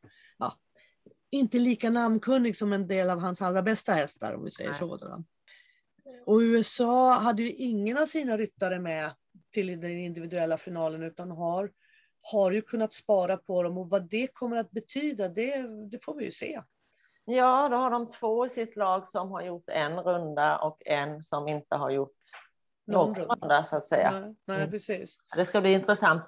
inte 1.34 1.58
lika 1.58 1.90
namnkunnig 1.90 2.56
som 2.56 2.72
en 2.72 2.86
del 2.86 3.10
av 3.10 3.18
hans 3.18 3.42
allra 3.42 3.62
bästa 3.62 3.92
hästar 3.92 4.34
om 4.34 4.44
vi 4.44 4.50
säger 4.50 4.70
Nej. 4.70 4.78
så. 4.78 4.96
Då. 4.96 5.24
Och 6.26 6.38
USA 6.38 7.12
hade 7.12 7.42
ju 7.42 7.50
ingen 7.50 7.98
av 7.98 8.06
sina 8.06 8.36
ryttare 8.36 8.78
med 8.80 9.10
till 9.52 9.80
den 9.80 9.98
individuella 9.98 10.58
finalen 10.58 11.02
utan 11.02 11.30
har, 11.30 11.70
har 12.32 12.52
ju 12.52 12.62
kunnat 12.62 12.92
spara 12.92 13.36
på 13.36 13.62
dem 13.62 13.78
och 13.78 13.90
vad 13.90 14.10
det 14.10 14.26
kommer 14.26 14.56
att 14.56 14.70
betyda 14.70 15.28
det, 15.28 15.62
det 15.90 16.04
får 16.04 16.14
vi 16.14 16.24
ju 16.24 16.30
se. 16.30 16.60
Ja, 17.24 17.68
då 17.68 17.76
har 17.76 17.90
de 17.90 18.08
två 18.08 18.46
i 18.46 18.48
sitt 18.48 18.76
lag 18.76 19.08
som 19.08 19.30
har 19.30 19.42
gjort 19.42 19.68
en 19.68 20.00
runda 20.00 20.58
och 20.58 20.86
en 20.86 21.22
som 21.22 21.48
inte 21.48 21.76
har 21.76 21.90
gjort 21.90 22.16
någon 22.86 23.14
runda, 23.14 23.34
runda 23.34 23.64
så 23.64 23.76
att 23.76 23.86
säga. 23.86 24.10
Nej, 24.10 24.34
nej, 24.44 24.58
mm. 24.58 24.70
precis. 24.70 25.16
Det 25.36 25.46
ska 25.46 25.60
bli 25.60 25.72
intressant. 25.72 26.22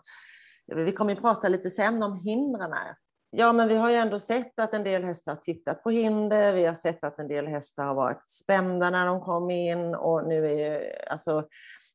Vi 0.66 0.92
kommer 0.92 1.12
att 1.12 1.20
prata 1.20 1.48
lite 1.48 1.70
sen 1.70 2.02
om 2.02 2.16
hindren 2.16 2.72
här. 2.72 2.96
Ja, 3.38 3.52
men 3.52 3.68
vi 3.68 3.74
har 3.74 3.90
ju 3.90 3.96
ändå 3.96 4.18
sett 4.18 4.58
att 4.58 4.74
en 4.74 4.84
del 4.84 5.04
hästar 5.04 5.32
har 5.32 5.40
tittat 5.40 5.82
på 5.82 5.90
hinder. 5.90 6.52
Vi 6.52 6.64
har 6.64 6.74
sett 6.74 7.04
att 7.04 7.18
en 7.18 7.28
del 7.28 7.46
hästar 7.46 7.84
har 7.84 7.94
varit 7.94 8.30
spända 8.30 8.90
när 8.90 9.06
de 9.06 9.20
kom 9.20 9.50
in 9.50 9.94
och 9.94 10.28
nu 10.28 10.46
är 10.46 10.52
ju 10.52 10.92
alltså 11.10 11.48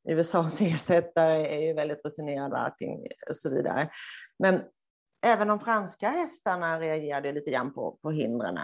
USAs 0.09 0.61
ersättare 0.61 1.55
är 1.55 1.67
ju 1.67 1.73
väldigt 1.73 2.05
rutinerade 2.05 2.55
och 2.55 2.61
allting 2.61 3.07
och 3.29 3.35
så 3.35 3.49
vidare. 3.49 3.89
Men 4.39 4.61
även 5.25 5.47
de 5.47 5.59
franska 5.59 6.09
hästarna 6.09 6.79
reagerade 6.79 7.31
lite 7.31 7.51
grann 7.51 7.73
på, 7.73 7.99
på 8.01 8.11
hindren. 8.11 8.59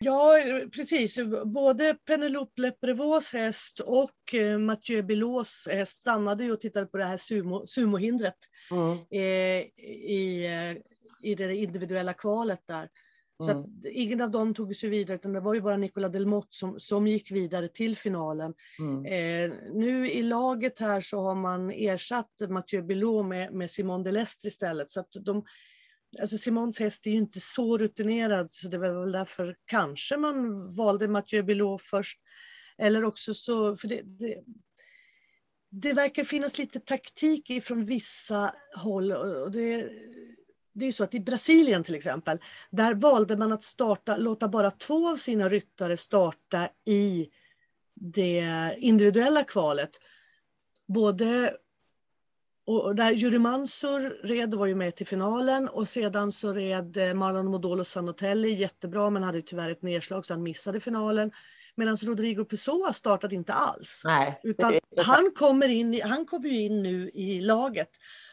Ja, 0.00 0.36
precis. 0.76 1.18
Både 1.44 1.96
Penelope 2.06 2.60
Leprevaux 2.60 3.32
häst 3.32 3.80
och 3.80 4.34
eh, 4.34 4.58
Mathieu 4.58 5.02
Bilots 5.02 5.68
häst 5.70 6.00
stannade 6.00 6.44
ju 6.44 6.52
och 6.52 6.60
tittade 6.60 6.86
på 6.86 6.96
det 6.96 7.04
här 7.04 7.16
sumo, 7.16 7.66
sumohindret 7.66 8.38
mm. 8.70 8.98
eh, 9.10 9.60
i 10.10 10.46
eh, 10.46 10.82
i 11.22 11.34
det 11.34 11.56
individuella 11.56 12.12
kvalet 12.12 12.60
där. 12.66 12.88
Så 13.40 13.50
mm. 13.50 13.64
ingen 13.92 14.20
av 14.20 14.30
dem 14.30 14.54
tog 14.54 14.76
sig 14.76 14.88
vidare, 14.88 15.14
utan 15.14 15.32
det 15.32 15.40
var 15.40 15.54
ju 15.54 15.60
bara 15.60 15.76
Nicola 15.76 16.08
Delmotte 16.08 16.48
som, 16.50 16.80
som 16.80 17.06
gick 17.06 17.30
vidare 17.30 17.68
till 17.68 17.96
finalen. 17.96 18.54
Mm. 18.78 19.04
Eh, 19.04 19.56
nu 19.72 20.10
i 20.10 20.22
laget 20.22 20.78
här 20.78 21.00
så 21.00 21.20
har 21.20 21.34
man 21.34 21.70
ersatt 21.70 22.30
Mathieu 22.48 22.82
Bilot 22.82 23.26
med, 23.26 23.52
med 23.52 23.70
Simone 23.70 24.04
Delestre 24.04 24.48
istället. 24.48 24.90
Så 24.90 25.00
att 25.00 25.08
de, 25.12 25.44
alltså 26.20 26.38
Simons 26.38 26.80
häst 26.80 27.06
är 27.06 27.10
ju 27.10 27.16
inte 27.16 27.40
så 27.40 27.78
rutinerad, 27.78 28.52
så 28.52 28.68
det 28.68 28.78
var 28.78 29.00
väl 29.00 29.12
därför 29.12 29.56
kanske 29.64 30.16
man 30.16 30.68
valde 30.74 31.08
Mathieu 31.08 31.42
Bilot 31.42 31.82
först. 31.82 32.20
Eller 32.78 33.04
också 33.04 33.34
så, 33.34 33.76
för 33.76 33.88
det, 33.88 34.02
det, 34.04 34.36
det 35.70 35.92
verkar 35.92 36.24
finnas 36.24 36.58
lite 36.58 36.80
taktik 36.80 37.50
ifrån 37.50 37.84
vissa 37.84 38.54
håll. 38.76 39.12
Och 39.12 39.50
det, 39.50 39.90
det 40.72 40.86
är 40.86 40.92
så 40.92 41.04
att 41.04 41.14
i 41.14 41.20
Brasilien 41.20 41.84
till 41.84 41.94
exempel, 41.94 42.38
där 42.70 42.94
valde 42.94 43.36
man 43.36 43.52
att 43.52 43.62
starta, 43.62 44.16
låta 44.16 44.48
bara 44.48 44.70
två 44.70 45.10
av 45.10 45.16
sina 45.16 45.48
ryttare 45.48 45.96
starta 45.96 46.68
i 46.86 47.28
det 47.94 48.74
individuella 48.78 49.44
kvalet. 49.44 49.90
Både 50.86 51.56
och 52.66 52.94
där 52.94 53.12
Juri 53.12 53.38
Mansur 53.38 54.26
red 54.26 54.54
var 54.54 54.66
ju 54.66 54.74
med 54.74 54.96
till 54.96 55.06
finalen 55.06 55.68
och 55.68 55.88
sedan 55.88 56.32
så 56.32 56.52
red 56.52 57.16
Marlon 57.16 57.46
Modolo 57.46 57.84
Sanotelli 57.84 58.52
jättebra 58.52 59.10
men 59.10 59.22
hade 59.22 59.42
tyvärr 59.42 59.70
ett 59.70 59.82
nedslag 59.82 60.24
så 60.24 60.32
han 60.32 60.42
missade 60.42 60.80
finalen. 60.80 61.32
Medan 61.74 61.96
Rodrigo 61.96 62.44
Pessoa 62.44 62.92
startade 62.92 63.34
inte 63.34 63.52
alls. 63.52 64.02
Nej, 64.04 64.40
utan 64.42 64.78
han 64.96 65.30
kommer, 65.34 65.68
in, 65.68 66.00
han 66.04 66.26
kommer 66.26 66.48
in 66.48 66.82
nu 66.82 67.10
i 67.14 67.40
laget. 67.40 67.90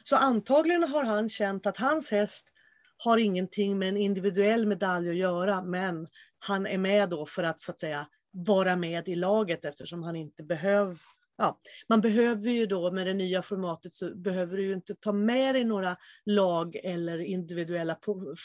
Så 0.10 0.16
antagligen 0.16 0.84
har 0.84 1.04
han 1.04 1.30
känt 1.30 1.66
att 1.66 1.78
hans 1.78 2.12
häst 2.12 2.54
har 2.98 3.18
ingenting 3.18 3.80
med 3.80 3.90
en 3.90 3.98
individuell 3.98 4.68
medalj 4.68 5.10
att 5.10 5.16
göra, 5.16 5.62
men 5.62 6.08
han 6.40 6.68
är 6.68 6.78
med 6.78 7.10
då 7.10 7.26
för 7.26 7.44
att 7.44 7.62
så 7.62 7.72
att 7.72 7.80
säga 7.80 8.08
vara 8.32 8.76
med 8.76 9.08
i 9.08 9.16
laget 9.16 9.66
eftersom 9.66 10.04
han 10.04 10.16
inte 10.16 10.44
behöver 10.44 10.98
Ja, 11.38 11.60
man 11.90 12.02
behöver 12.02 12.50
ju 12.50 12.66
då 12.66 12.92
med 12.92 13.08
det 13.08 13.14
nya 13.14 13.42
formatet 13.42 13.94
så 13.94 14.16
behöver 14.16 14.58
du 14.58 14.66
ju 14.66 14.74
inte 14.74 14.96
ta 14.96 15.12
med 15.12 15.56
dig 15.56 15.64
några 15.64 15.98
lag 16.26 16.76
eller 16.76 17.18
individuella 17.18 17.98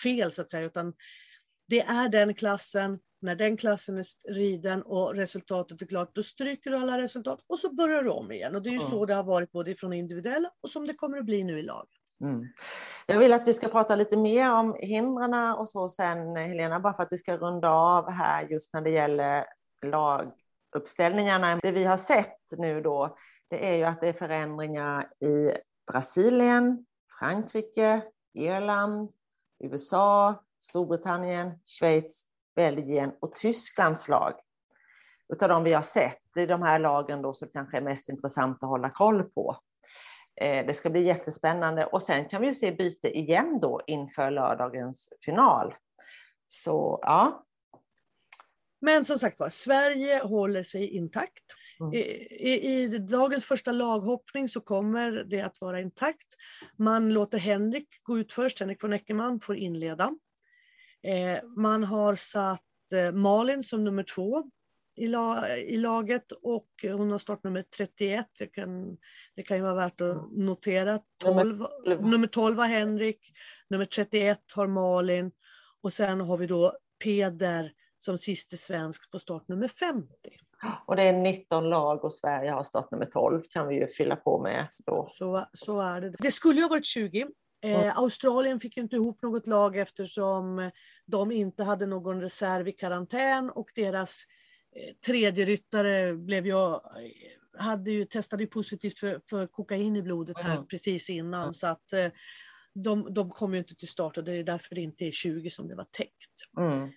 fel 0.04 0.30
så 0.30 0.42
att 0.42 0.50
säga, 0.50 0.66
utan 0.66 0.94
det 1.68 1.80
är 1.80 2.08
den 2.08 2.34
klassen, 2.34 2.98
när 3.20 3.36
den 3.36 3.56
klassen 3.56 3.98
är 3.98 4.32
riden 4.32 4.82
och 4.82 5.14
resultatet 5.14 5.82
är 5.82 5.86
klart, 5.86 6.14
då 6.14 6.22
stryker 6.22 6.70
du 6.70 6.76
alla 6.76 6.98
resultat 6.98 7.44
och 7.46 7.58
så 7.58 7.74
börjar 7.74 8.02
du 8.02 8.10
om 8.10 8.32
igen. 8.32 8.54
Och 8.54 8.62
det 8.62 8.68
är 8.68 8.72
ju 8.72 8.76
mm. 8.76 8.88
så 8.88 9.06
det 9.06 9.14
har 9.14 9.24
varit 9.24 9.52
både 9.52 9.74
från 9.74 9.92
individuella 9.92 10.50
och 10.60 10.68
som 10.68 10.86
det 10.86 10.94
kommer 10.94 11.18
att 11.18 11.24
bli 11.24 11.44
nu 11.44 11.58
i 11.58 11.62
laget. 11.62 11.90
Mm. 12.20 12.46
Jag 13.06 13.18
vill 13.18 13.32
att 13.32 13.46
vi 13.46 13.52
ska 13.52 13.68
prata 13.68 13.94
lite 13.94 14.16
mer 14.16 14.50
om 14.50 14.76
hindren 14.78 15.34
och 15.34 15.68
så 15.68 15.88
sen, 15.88 16.36
Helena, 16.36 16.80
bara 16.80 16.94
för 16.94 17.02
att 17.02 17.12
vi 17.12 17.18
ska 17.18 17.36
runda 17.36 17.70
av 17.70 18.10
här 18.10 18.48
just 18.48 18.72
när 18.72 18.80
det 18.80 18.90
gäller 18.90 19.46
laguppställningarna. 19.86 21.56
Det 21.56 21.72
vi 21.72 21.84
har 21.84 21.96
sett 21.96 22.38
nu 22.58 22.80
då, 22.80 23.16
det 23.48 23.68
är 23.68 23.76
ju 23.76 23.84
att 23.84 24.00
det 24.00 24.08
är 24.08 24.12
förändringar 24.12 25.08
i 25.24 25.50
Brasilien, 25.92 26.86
Frankrike, 27.18 28.02
Irland, 28.34 29.10
USA, 29.64 30.42
Storbritannien, 30.62 31.52
Schweiz, 31.64 32.24
Belgien 32.56 33.12
och 33.20 33.34
Tysklands 33.34 34.08
lag. 34.08 34.32
Utav 35.32 35.48
de 35.48 35.64
vi 35.64 35.72
har 35.72 35.82
sett, 35.82 36.18
det 36.34 36.40
är 36.40 36.46
de 36.46 36.62
här 36.62 36.78
lagen 36.78 37.22
då 37.22 37.32
som 37.32 37.48
kanske 37.48 37.76
är 37.76 37.80
mest 37.80 38.08
intressant 38.08 38.62
att 38.62 38.68
hålla 38.68 38.90
koll 38.90 39.22
på. 39.22 39.56
Eh, 40.40 40.66
det 40.66 40.74
ska 40.74 40.90
bli 40.90 41.02
jättespännande 41.02 41.86
och 41.86 42.02
sen 42.02 42.28
kan 42.28 42.42
vi 42.42 42.54
se 42.54 42.72
byte 42.72 43.18
igen 43.18 43.58
då 43.60 43.80
inför 43.86 44.30
lördagens 44.30 45.12
final. 45.24 45.74
Så 46.48 46.98
ja. 47.02 47.44
Men 48.80 49.04
som 49.04 49.18
sagt 49.18 49.40
var, 49.40 49.48
Sverige 49.48 50.18
håller 50.18 50.62
sig 50.62 50.88
intakt. 50.88 51.44
Mm. 51.80 51.92
I, 51.92 51.98
i, 51.98 52.82
I 52.82 52.98
dagens 52.98 53.44
första 53.44 53.72
laghoppning 53.72 54.48
så 54.48 54.60
kommer 54.60 55.10
det 55.10 55.40
att 55.40 55.60
vara 55.60 55.80
intakt. 55.80 56.28
Man 56.76 57.12
låter 57.12 57.38
Henrik 57.38 57.88
gå 58.02 58.18
ut 58.18 58.32
först, 58.32 58.60
Henrik 58.60 58.84
von 58.84 58.92
Eckermann 58.92 59.40
får 59.40 59.56
inleda. 59.56 60.16
Eh, 61.02 61.38
man 61.56 61.84
har 61.84 62.14
satt 62.14 62.92
eh, 62.94 63.12
Malin 63.12 63.62
som 63.62 63.84
nummer 63.84 64.02
två 64.02 64.44
i, 64.96 65.06
la, 65.06 65.48
i 65.56 65.76
laget 65.76 66.32
och 66.32 66.68
hon 66.82 67.10
har 67.10 67.18
startnummer 67.18 67.64
31. 67.76 68.26
Kan, 68.52 68.96
det 69.36 69.42
kan 69.42 69.56
ju 69.56 69.62
vara 69.62 69.74
värt 69.74 70.00
att 70.00 70.16
mm. 70.16 70.46
notera. 70.46 71.00
12, 71.24 71.66
nummer 72.00 72.26
12 72.26 72.58
har 72.58 72.66
Henrik, 72.66 73.18
nummer 73.70 73.84
31 73.84 74.38
har 74.54 74.66
Malin 74.66 75.32
och 75.82 75.92
sen 75.92 76.20
har 76.20 76.36
vi 76.36 76.46
då 76.46 76.76
Peder 77.04 77.72
som 77.98 78.18
siste 78.18 78.56
svensk 78.56 79.10
på 79.10 79.18
startnummer 79.18 79.68
50. 79.68 80.08
Och 80.86 80.96
det 80.96 81.02
är 81.02 81.12
19 81.12 81.70
lag 81.70 82.04
och 82.04 82.14
Sverige 82.14 82.50
har 82.50 82.62
startnummer 82.62 83.06
12 83.06 83.42
kan 83.50 83.68
vi 83.68 83.74
ju 83.74 83.86
fylla 83.86 84.16
på 84.16 84.42
med 84.42 84.66
då. 84.86 85.06
Så, 85.08 85.46
så 85.52 85.80
är 85.80 86.00
det. 86.00 86.14
Det 86.18 86.30
skulle 86.30 86.56
ju 86.56 86.62
ha 86.62 86.68
varit 86.68 86.86
20 86.86 87.26
Eh, 87.64 87.98
Australien 87.98 88.60
fick 88.60 88.76
inte 88.76 88.96
ihop 88.96 89.22
något 89.22 89.46
lag 89.46 89.76
eftersom 89.76 90.70
de 91.06 91.32
inte 91.32 91.64
hade 91.64 91.86
någon 91.86 92.20
reserv 92.20 92.68
i 92.68 92.72
karantän 92.72 93.50
och 93.50 93.70
deras 93.74 94.24
eh, 94.76 94.94
tredje 95.06 95.44
ryttare 95.44 96.14
blev 96.14 96.46
ju, 96.46 96.54
hade 97.58 97.90
ju, 97.90 98.04
testade 98.04 98.42
ju 98.42 98.46
positivt 98.46 98.98
för, 98.98 99.20
för 99.30 99.46
kokain 99.46 99.96
i 99.96 100.02
blodet 100.02 100.40
här 100.40 100.54
mm. 100.54 100.66
precis 100.66 101.10
innan. 101.10 101.42
Mm. 101.42 101.52
Så 101.52 101.66
att 101.66 101.92
eh, 101.92 102.06
de, 102.74 103.14
de 103.14 103.30
kom 103.30 103.52
ju 103.52 103.58
inte 103.58 103.74
till 103.74 103.88
start 103.88 104.18
och 104.18 104.24
det 104.24 104.32
är 104.32 104.44
därför 104.44 104.74
det 104.74 104.80
inte 104.80 105.04
är 105.04 105.12
20 105.12 105.50
som 105.50 105.68
det 105.68 105.74
var 105.74 105.86
täckt. 105.90 106.58
Mm. 106.58 106.88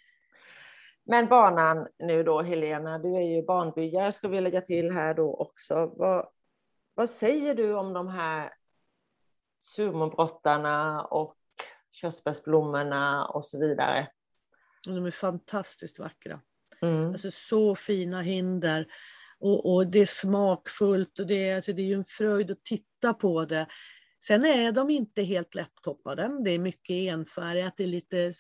Men 1.05 1.27
banan 1.27 1.87
nu 1.99 2.23
då, 2.23 2.41
Helena, 2.41 2.99
du 2.99 3.15
är 3.15 3.35
ju 3.35 3.45
banbyggare 3.45 4.11
ska 4.11 4.27
vi 4.27 4.41
lägga 4.41 4.61
till 4.61 4.91
här 4.91 5.13
då 5.13 5.35
också. 5.35 5.93
Vad, 5.95 6.27
vad 6.93 7.09
säger 7.09 7.55
du 7.55 7.73
om 7.73 7.93
de 7.93 8.07
här 8.07 8.51
sumobrottarna 9.65 11.01
och 11.03 11.35
körsbärsblommorna 11.91 13.25
och 13.25 13.45
så 13.45 13.59
vidare? 13.59 14.07
De 14.87 15.05
är 15.05 15.11
fantastiskt 15.11 15.99
vackra. 15.99 16.41
Mm. 16.81 17.07
Alltså 17.07 17.31
så 17.31 17.75
fina 17.75 18.21
hinder. 18.21 18.87
Och, 19.39 19.73
och, 19.73 19.87
det 19.87 19.99
är 19.99 20.05
smakfullt 20.05 21.19
och 21.19 21.27
det 21.27 21.49
är, 21.49 21.55
alltså 21.55 21.73
det 21.73 21.81
är 21.81 21.85
ju 21.85 21.93
en 21.93 22.05
fröjd 22.05 22.51
att 22.51 22.63
titta 22.63 23.13
på 23.13 23.45
det. 23.45 23.67
Sen 24.23 24.45
är 24.45 24.71
de 24.71 24.89
inte 24.89 25.23
helt 25.23 25.55
lättoppade. 25.55 26.43
Det 26.43 26.51
är 26.51 26.59
mycket 26.59 26.89
enfärgat. 26.89 27.73
Det 27.77 27.83
är 27.83 27.87
lite, 27.87 28.31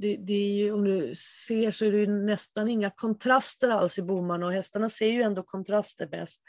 det, 0.00 0.16
det 0.16 0.32
är, 0.32 0.74
om 0.74 0.84
du 0.84 1.14
ser 1.14 1.70
så 1.70 1.84
är 1.84 1.92
det 1.92 2.06
nästan 2.06 2.68
inga 2.68 2.90
kontraster 2.90 3.70
alls 3.70 3.98
i 3.98 4.02
bommarna 4.02 4.46
och 4.46 4.52
hästarna 4.52 4.88
ser 4.88 5.12
ju 5.12 5.22
ändå 5.22 5.42
kontraster 5.42 6.06
bäst. 6.06 6.42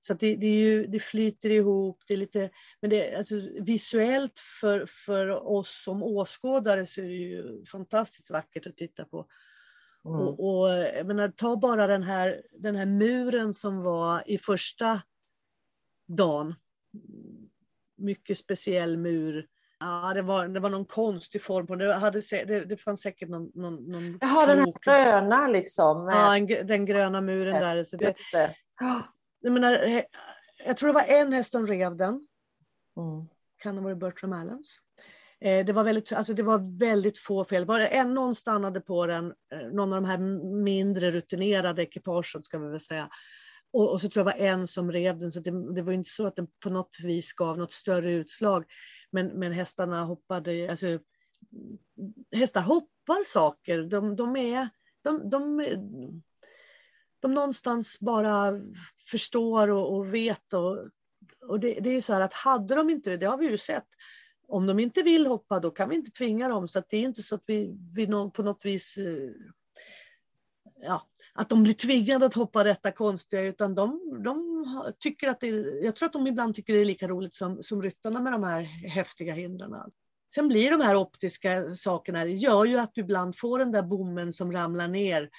Så 0.00 0.14
det, 0.14 0.36
det, 0.36 0.46
ju, 0.46 0.86
det, 0.86 0.98
flyter 0.98 1.50
ihop, 1.50 2.02
det 2.06 2.14
är 2.14 2.18
lite, 2.18 2.50
men 2.80 2.90
det, 2.90 3.16
alltså, 3.16 3.34
visuellt 3.60 4.38
för, 4.60 4.86
för 4.88 5.48
oss 5.48 5.82
som 5.84 6.02
åskådare 6.02 6.86
så 6.86 7.00
är 7.00 7.04
det 7.04 7.12
ju 7.12 7.64
fantastiskt 7.64 8.30
vackert 8.30 8.66
att 8.66 8.76
titta 8.76 9.04
på. 9.04 9.26
Mm. 10.04 10.20
Och, 10.20 10.60
och, 10.60 10.68
jag 10.68 11.06
menar, 11.06 11.28
ta 11.28 11.56
bara 11.56 11.86
den 11.86 12.02
här, 12.02 12.42
den 12.52 12.76
här 12.76 12.86
muren 12.86 13.54
som 13.54 13.82
var 13.82 14.22
i 14.26 14.38
första 14.38 15.00
dagen 16.08 16.54
mycket 17.96 18.38
speciell 18.38 18.98
mur. 18.98 19.46
Ja, 19.80 20.12
det 20.14 20.22
var, 20.22 20.48
det 20.48 20.60
var 20.60 20.70
någon 20.70 20.84
konstig 20.84 21.42
form 21.42 21.66
på 21.66 21.76
det. 21.76 21.94
Hade, 21.94 22.20
det, 22.46 22.64
det 22.64 22.76
fanns 22.76 23.00
säkert 23.00 23.28
någon, 23.28 23.50
någon, 23.54 23.74
någon 23.74 24.18
Jaha, 24.20 24.46
den 24.46 24.58
här 24.58 24.74
gröna 24.84 25.46
liksom. 25.46 26.08
Ja, 26.12 26.36
en, 26.36 26.46
den 26.46 26.86
gröna 26.86 27.20
muren 27.20 27.60
där. 27.60 27.84
Så 27.84 27.96
det. 27.96 28.14
Jag, 29.40 29.52
menar, 29.52 30.02
jag 30.66 30.76
tror 30.76 30.88
det 30.88 30.94
var 30.94 31.20
en 31.20 31.32
häst 31.32 31.52
som 31.52 31.66
rev 31.66 31.96
den. 31.96 32.14
Mm. 32.96 33.28
Kan 33.62 33.76
ha 33.76 33.84
varit 33.84 33.98
Bertram 33.98 34.32
Allens. 34.32 34.78
Eh, 35.40 35.66
det 35.66 35.72
var, 35.72 35.84
väldigt, 35.84 36.12
alltså 36.12 36.34
det 36.34 36.42
var 36.42 36.78
väldigt 36.78 37.18
få 37.18 37.44
fel. 37.44 37.66
Bara 37.66 37.88
en, 37.88 38.14
någon 38.14 38.34
stannade 38.34 38.80
på 38.80 39.06
den, 39.06 39.34
eh, 39.52 39.68
någon 39.72 39.92
av 39.92 40.02
de 40.02 40.08
här 40.08 40.18
mindre 40.62 41.10
rutinerade 41.10 41.82
ekipagen 41.82 42.42
ska 42.42 42.58
vi 42.58 42.68
väl 42.68 42.80
säga. 42.80 43.08
Och, 43.72 43.92
och, 43.92 44.00
så 44.00 44.08
tror 44.08 44.26
jag 44.26 44.36
det 44.36 44.40
var 44.40 44.46
en 44.46 44.66
som 44.66 44.92
rev 44.92 45.18
den, 45.18 45.30
så 45.30 45.40
det, 45.40 45.74
det 45.74 45.82
var 45.82 45.92
inte 45.92 46.10
så 46.10 46.26
att 46.26 46.36
den 46.36 46.46
på 46.62 46.70
något 46.70 46.96
vis 47.02 47.32
gav 47.32 47.58
något 47.58 47.72
större 47.72 48.12
utslag. 48.12 48.64
Men, 49.10 49.26
men 49.26 49.52
hästarna 49.52 50.04
hoppade, 50.04 50.70
alltså, 50.70 50.98
hästar 52.36 52.60
hoppar 52.60 53.24
saker. 53.24 53.82
De, 53.82 54.16
de 54.16 54.36
är, 54.36 54.68
de, 55.02 55.30
de, 55.30 55.60
de 57.20 57.34
någonstans 57.34 58.00
bara 58.00 58.52
förstår 59.10 59.68
och, 59.68 59.94
och 59.96 60.14
vet. 60.14 60.52
Och, 60.52 60.78
och 61.48 61.60
det, 61.60 61.80
det 61.80 61.90
är 61.90 61.94
ju 61.94 62.02
så 62.02 62.12
här 62.12 62.20
att 62.20 62.32
hade 62.32 62.74
de 62.74 62.90
inte 62.90 63.10
det, 63.10 63.16
det 63.16 63.26
har 63.26 63.38
vi 63.38 63.46
ju 63.46 63.58
sett, 63.58 63.86
om 64.48 64.66
de 64.66 64.78
inte 64.78 65.02
vill 65.02 65.26
hoppa 65.26 65.60
då 65.60 65.70
kan 65.70 65.88
vi 65.88 65.94
inte 65.94 66.10
tvinga 66.10 66.48
dem. 66.48 66.68
Så 66.68 66.82
det 66.88 66.96
är 66.96 67.02
inte 67.02 67.22
så 67.22 67.34
att 67.34 67.44
vi, 67.46 67.76
vi 67.96 68.06
på 68.06 68.42
något 68.42 68.64
vis 68.64 68.98
eh, 68.98 69.30
ja, 70.82 71.06
att 71.34 71.48
de 71.48 71.62
blir 71.62 71.74
tvingade 71.74 72.26
att 72.26 72.34
hoppa 72.34 72.64
detta 72.64 72.92
konstiga, 72.92 73.42
utan 73.42 73.74
de, 73.74 74.00
de 74.24 74.66
tycker 74.98 75.28
att 75.28 75.40
det, 75.40 75.46
jag 75.82 75.96
tror 75.96 76.06
att 76.06 76.12
de 76.12 76.26
ibland 76.26 76.54
tycker 76.54 76.72
det 76.72 76.80
är 76.80 76.84
lika 76.84 77.08
roligt 77.08 77.34
som, 77.34 77.62
som 77.62 77.82
ryttarna 77.82 78.20
med 78.20 78.32
de 78.32 78.44
här 78.44 78.62
häftiga 78.88 79.34
hindren. 79.34 79.90
Sen 80.34 80.48
blir 80.48 80.70
de 80.70 80.80
här 80.80 80.96
optiska 80.96 81.62
sakerna, 81.62 82.24
det 82.24 82.30
gör 82.30 82.64
ju 82.64 82.78
att 82.78 82.94
du 82.94 83.00
ibland 83.00 83.36
får 83.36 83.58
den 83.58 83.72
där 83.72 83.82
bommen 83.82 84.32
som 84.32 84.52
ramlar 84.52 84.88
ner. 84.88 85.30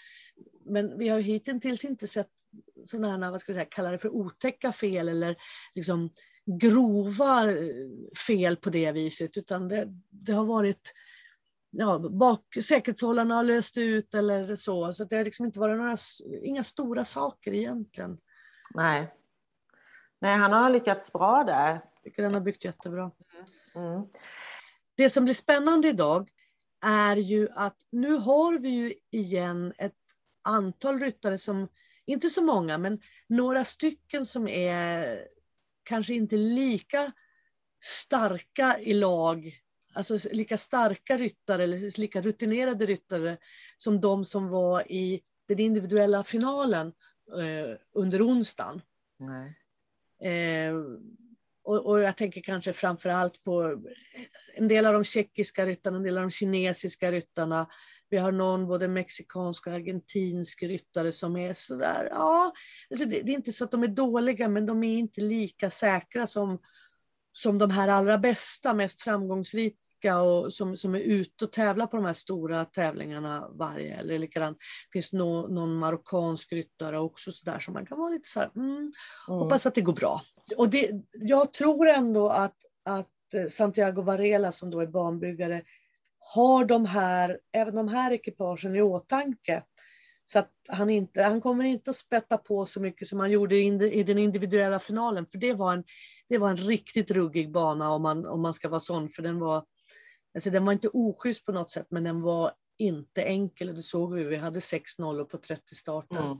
Men 0.65 0.97
vi 0.97 1.09
har 1.09 1.19
hittills 1.19 1.85
inte 1.85 2.07
sett 2.07 2.29
sådana 2.85 3.25
här, 3.25 3.31
vad 3.31 3.41
ska 3.41 3.51
vi 3.51 3.53
säga, 3.53 3.65
kalla 3.65 3.91
det 3.91 3.97
för 3.97 4.09
otäcka 4.09 4.71
fel 4.71 5.09
eller 5.09 5.35
liksom 5.75 6.09
grova 6.45 7.43
fel 8.27 8.55
på 8.55 8.69
det 8.69 8.91
viset, 8.91 9.37
utan 9.37 9.67
det, 9.67 9.87
det 10.09 10.31
har 10.31 10.45
varit 10.45 10.93
ja, 11.71 11.99
bak, 11.99 12.57
säkerhetshållarna 12.63 13.35
har 13.35 13.43
löst 13.43 13.77
ut 13.77 14.15
eller 14.15 14.55
så. 14.55 14.93
Så 14.93 15.03
det 15.03 15.15
har 15.15 15.25
liksom 15.25 15.45
inte 15.45 15.59
varit 15.59 15.77
några, 15.77 15.97
inga 16.43 16.63
stora 16.63 17.05
saker 17.05 17.53
egentligen. 17.53 18.17
Nej. 18.73 19.13
Nej, 20.21 20.37
han 20.37 20.51
har 20.51 20.69
lyckats 20.69 21.13
bra 21.13 21.43
där. 21.43 21.69
Jag 21.69 22.03
tycker 22.03 22.23
han 22.23 22.33
har 22.33 22.41
byggt 22.41 22.65
jättebra. 22.65 23.11
Mm. 23.75 23.87
Mm. 23.87 24.07
Det 24.95 25.09
som 25.09 25.23
blir 25.23 25.33
spännande 25.33 25.87
idag 25.87 26.29
är 26.85 27.15
ju 27.15 27.49
att 27.55 27.77
nu 27.91 28.13
har 28.13 28.59
vi 28.59 28.69
ju 28.69 28.93
igen 29.11 29.73
ett 29.77 29.95
antal 30.43 30.99
ryttare 30.99 31.37
som, 31.37 31.67
inte 32.05 32.29
så 32.29 32.43
många, 32.43 32.77
men 32.77 32.99
några 33.27 33.65
stycken 33.65 34.25
som 34.25 34.47
är 34.47 35.17
kanske 35.83 36.13
inte 36.13 36.37
lika 36.37 37.11
starka 37.83 38.79
i 38.79 38.93
lag 38.93 39.61
alltså 39.93 40.17
lika 40.31 40.57
starka 40.57 41.17
ryttare 41.17 41.63
eller 41.63 41.99
lika 41.99 42.21
rutinerade 42.21 42.85
ryttare 42.85 43.37
som 43.77 44.01
de 44.01 44.25
som 44.25 44.49
var 44.49 44.91
i 44.91 45.21
den 45.47 45.59
individuella 45.59 46.23
finalen 46.23 46.87
eh, 47.37 47.77
under 47.93 48.27
onsdagen. 48.27 48.81
Eh, 50.27 50.75
och, 51.63 51.85
och, 51.85 51.99
jag 51.99 52.17
tänker 52.17 52.41
kanske 52.41 52.73
framför 52.73 53.09
allt 53.09 53.43
på 53.43 53.81
en 54.57 54.67
del 54.67 54.85
av 54.85 54.93
de 54.93 55.03
tjeckiska 55.03 55.65
ryttarna, 55.65 55.97
en 55.97 56.03
del 56.03 56.17
av 56.17 56.23
de 56.23 56.31
kinesiska 56.31 57.11
ryttarna. 57.11 57.67
Vi 58.11 58.17
har 58.17 58.31
någon 58.31 58.67
både 58.67 58.87
mexikansk 58.87 59.67
och 59.67 59.73
argentinsk 59.73 60.63
ryttare 60.63 61.11
som 61.11 61.37
är 61.37 61.53
sådär, 61.53 62.07
ja, 62.11 62.51
alltså 62.91 63.05
det, 63.05 63.21
det 63.21 63.31
är 63.31 63.35
inte 63.35 63.51
så 63.51 63.63
att 63.63 63.71
de 63.71 63.83
är 63.83 63.87
dåliga, 63.87 64.49
men 64.49 64.65
de 64.65 64.83
är 64.83 64.97
inte 64.97 65.21
lika 65.21 65.69
säkra 65.69 66.27
som 66.27 66.59
som 67.31 67.57
de 67.57 67.71
här 67.71 67.87
allra 67.87 68.17
bästa, 68.17 68.73
mest 68.73 69.01
framgångsrika 69.01 70.21
och 70.21 70.53
som, 70.53 70.75
som 70.75 70.95
är 70.95 70.99
ute 70.99 71.45
och 71.45 71.51
tävlar 71.51 71.87
på 71.87 71.97
de 71.97 72.05
här 72.05 72.13
stora 72.13 72.65
tävlingarna 72.65 73.49
varje. 73.53 73.95
Eller 73.95 74.19
likadant 74.19 74.57
finns 74.93 75.13
no, 75.13 75.47
någon 75.47 75.75
marockansk 75.75 76.53
ryttare 76.53 76.99
också 76.99 77.31
så 77.31 77.45
där 77.45 77.59
som 77.59 77.73
man 77.73 77.85
kan 77.85 77.97
vara 77.97 78.09
lite 78.09 78.29
så 78.29 78.39
här, 78.39 78.51
mm, 78.55 78.77
mm. 78.77 78.91
hoppas 79.27 79.65
att 79.65 79.75
det 79.75 79.81
går 79.81 79.93
bra. 79.93 80.21
Och 80.57 80.69
det, 80.69 80.91
jag 81.11 81.53
tror 81.53 81.87
ändå 81.87 82.29
att, 82.29 82.55
att 82.85 83.51
Santiago 83.51 84.01
Varela 84.01 84.51
som 84.51 84.69
då 84.69 84.79
är 84.79 84.87
banbyggare 84.87 85.61
har 86.33 86.65
de 86.65 86.85
här, 86.85 87.39
även 87.51 87.75
de 87.75 87.87
här 87.87 88.11
ekipagen 88.11 88.75
i 88.75 88.81
åtanke. 88.81 89.63
Så 90.23 90.39
att 90.39 90.51
han, 90.67 90.89
inte, 90.89 91.23
han 91.23 91.41
kommer 91.41 91.65
inte 91.65 91.89
att 91.89 91.95
spätta 91.95 92.37
på 92.37 92.65
så 92.65 92.81
mycket 92.81 93.07
som 93.07 93.19
han 93.19 93.31
gjorde 93.31 93.55
i 93.55 94.03
den 94.03 94.17
individuella 94.17 94.79
finalen, 94.79 95.25
för 95.25 95.37
det 95.37 95.53
var 95.53 95.73
en, 95.73 95.83
det 96.29 96.37
var 96.37 96.49
en 96.49 96.57
riktigt 96.57 97.11
ruggig 97.11 97.51
bana 97.51 97.91
om 97.91 98.01
man, 98.01 98.25
om 98.25 98.41
man 98.41 98.53
ska 98.53 98.69
vara 98.69 98.79
sån, 98.79 99.09
för 99.09 99.21
den 99.21 99.39
var, 99.39 99.63
alltså 100.35 100.49
den 100.49 100.65
var 100.65 100.73
inte 100.73 100.89
oschysst 100.93 101.45
på 101.45 101.51
något 101.51 101.69
sätt, 101.69 101.87
men 101.89 102.03
den 102.03 102.21
var 102.21 102.51
inte 102.77 103.23
enkel, 103.23 103.75
det 103.75 103.83
såg 103.83 104.13
vi, 104.13 104.23
vi 104.23 104.37
hade 104.37 104.59
6-0 104.59 105.23
på 105.23 105.37
30 105.37 105.75
starter. 105.75 106.23
Mm. 106.23 106.37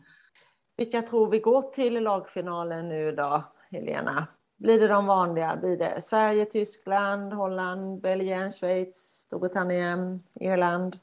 Vilka 0.77 1.01
tror 1.01 1.32
vi 1.32 1.39
går 1.39 1.62
till 1.62 2.04
lagfinalen 2.04 2.89
nu 2.89 3.12
då, 3.12 3.54
Helena? 3.71 4.27
Blir 4.62 4.80
det 4.80 4.88
de 4.88 5.06
vanliga? 5.06 5.56
Blir 5.56 5.78
det 5.78 6.02
Sverige, 6.02 6.45
Tyskland, 6.45 7.34
Holland, 7.34 8.02
Belgien, 8.02 8.52
Schweiz, 8.52 8.95
Storbritannien, 8.95 10.24
Irland? 10.39 11.00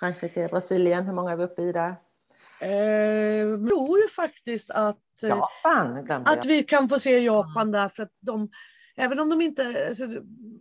Frankrike, 0.00 0.48
Brasilien, 0.48 1.06
hur 1.06 1.12
många 1.12 1.32
är 1.32 1.36
vi 1.36 1.44
uppe 1.44 1.62
i 1.62 1.72
där? 1.72 1.96
Eh, 2.60 3.68
tror 3.68 3.98
ju 3.98 4.08
faktiskt 4.08 4.70
att, 4.70 5.22
eh, 5.22 5.28
Japan, 5.28 6.10
att 6.26 6.46
vi 6.46 6.62
kan 6.62 6.88
få 6.88 6.98
se 6.98 7.18
Japan 7.18 7.70
där. 7.70 7.88
För 7.88 8.02
att 8.02 8.12
de, 8.20 8.50
även 8.96 9.20
om 9.20 9.30
de 9.30 9.40
inte... 9.40 9.86
Alltså, 9.88 10.04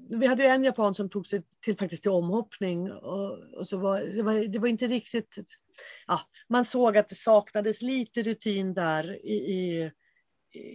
vi 0.10 0.28
hade 0.28 0.44
ju 0.44 0.50
en 0.50 0.64
japan 0.64 0.96
som 0.96 1.10
tog 1.10 1.28
sig 1.28 1.44
till, 1.66 1.78
faktiskt 1.78 2.04
till 2.04 2.12
omhoppning. 2.12 2.92
Och, 2.92 3.40
och 3.58 3.68
så 3.68 3.78
var, 3.78 4.00
det, 4.00 4.24
var, 4.24 4.48
det 4.48 4.60
var 4.60 4.68
inte 4.68 4.88
riktigt... 4.88 5.36
Ja, 6.08 6.20
man 6.50 6.66
såg 6.66 6.98
att 6.98 7.10
det 7.10 7.16
saknades 7.16 7.82
lite 7.82 8.22
rutin 8.22 8.74
där 8.74 9.26
i, 9.26 9.34
i, 9.34 9.92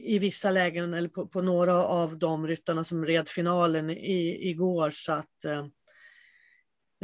i 0.05 0.19
vissa 0.19 0.51
lägen, 0.51 0.95
eller 0.95 1.09
på, 1.09 1.27
på, 1.27 1.43
några 1.43 1.85
av 1.85 2.19
de 2.19 2.47
ryttarna 2.47 2.85
som 2.85 3.07
red 3.07 3.29
finalen 3.29 3.91
i, 3.91 4.51
igår. 4.51 4.91
Så 4.91 5.13
att, 5.13 5.45
eh, 5.45 5.59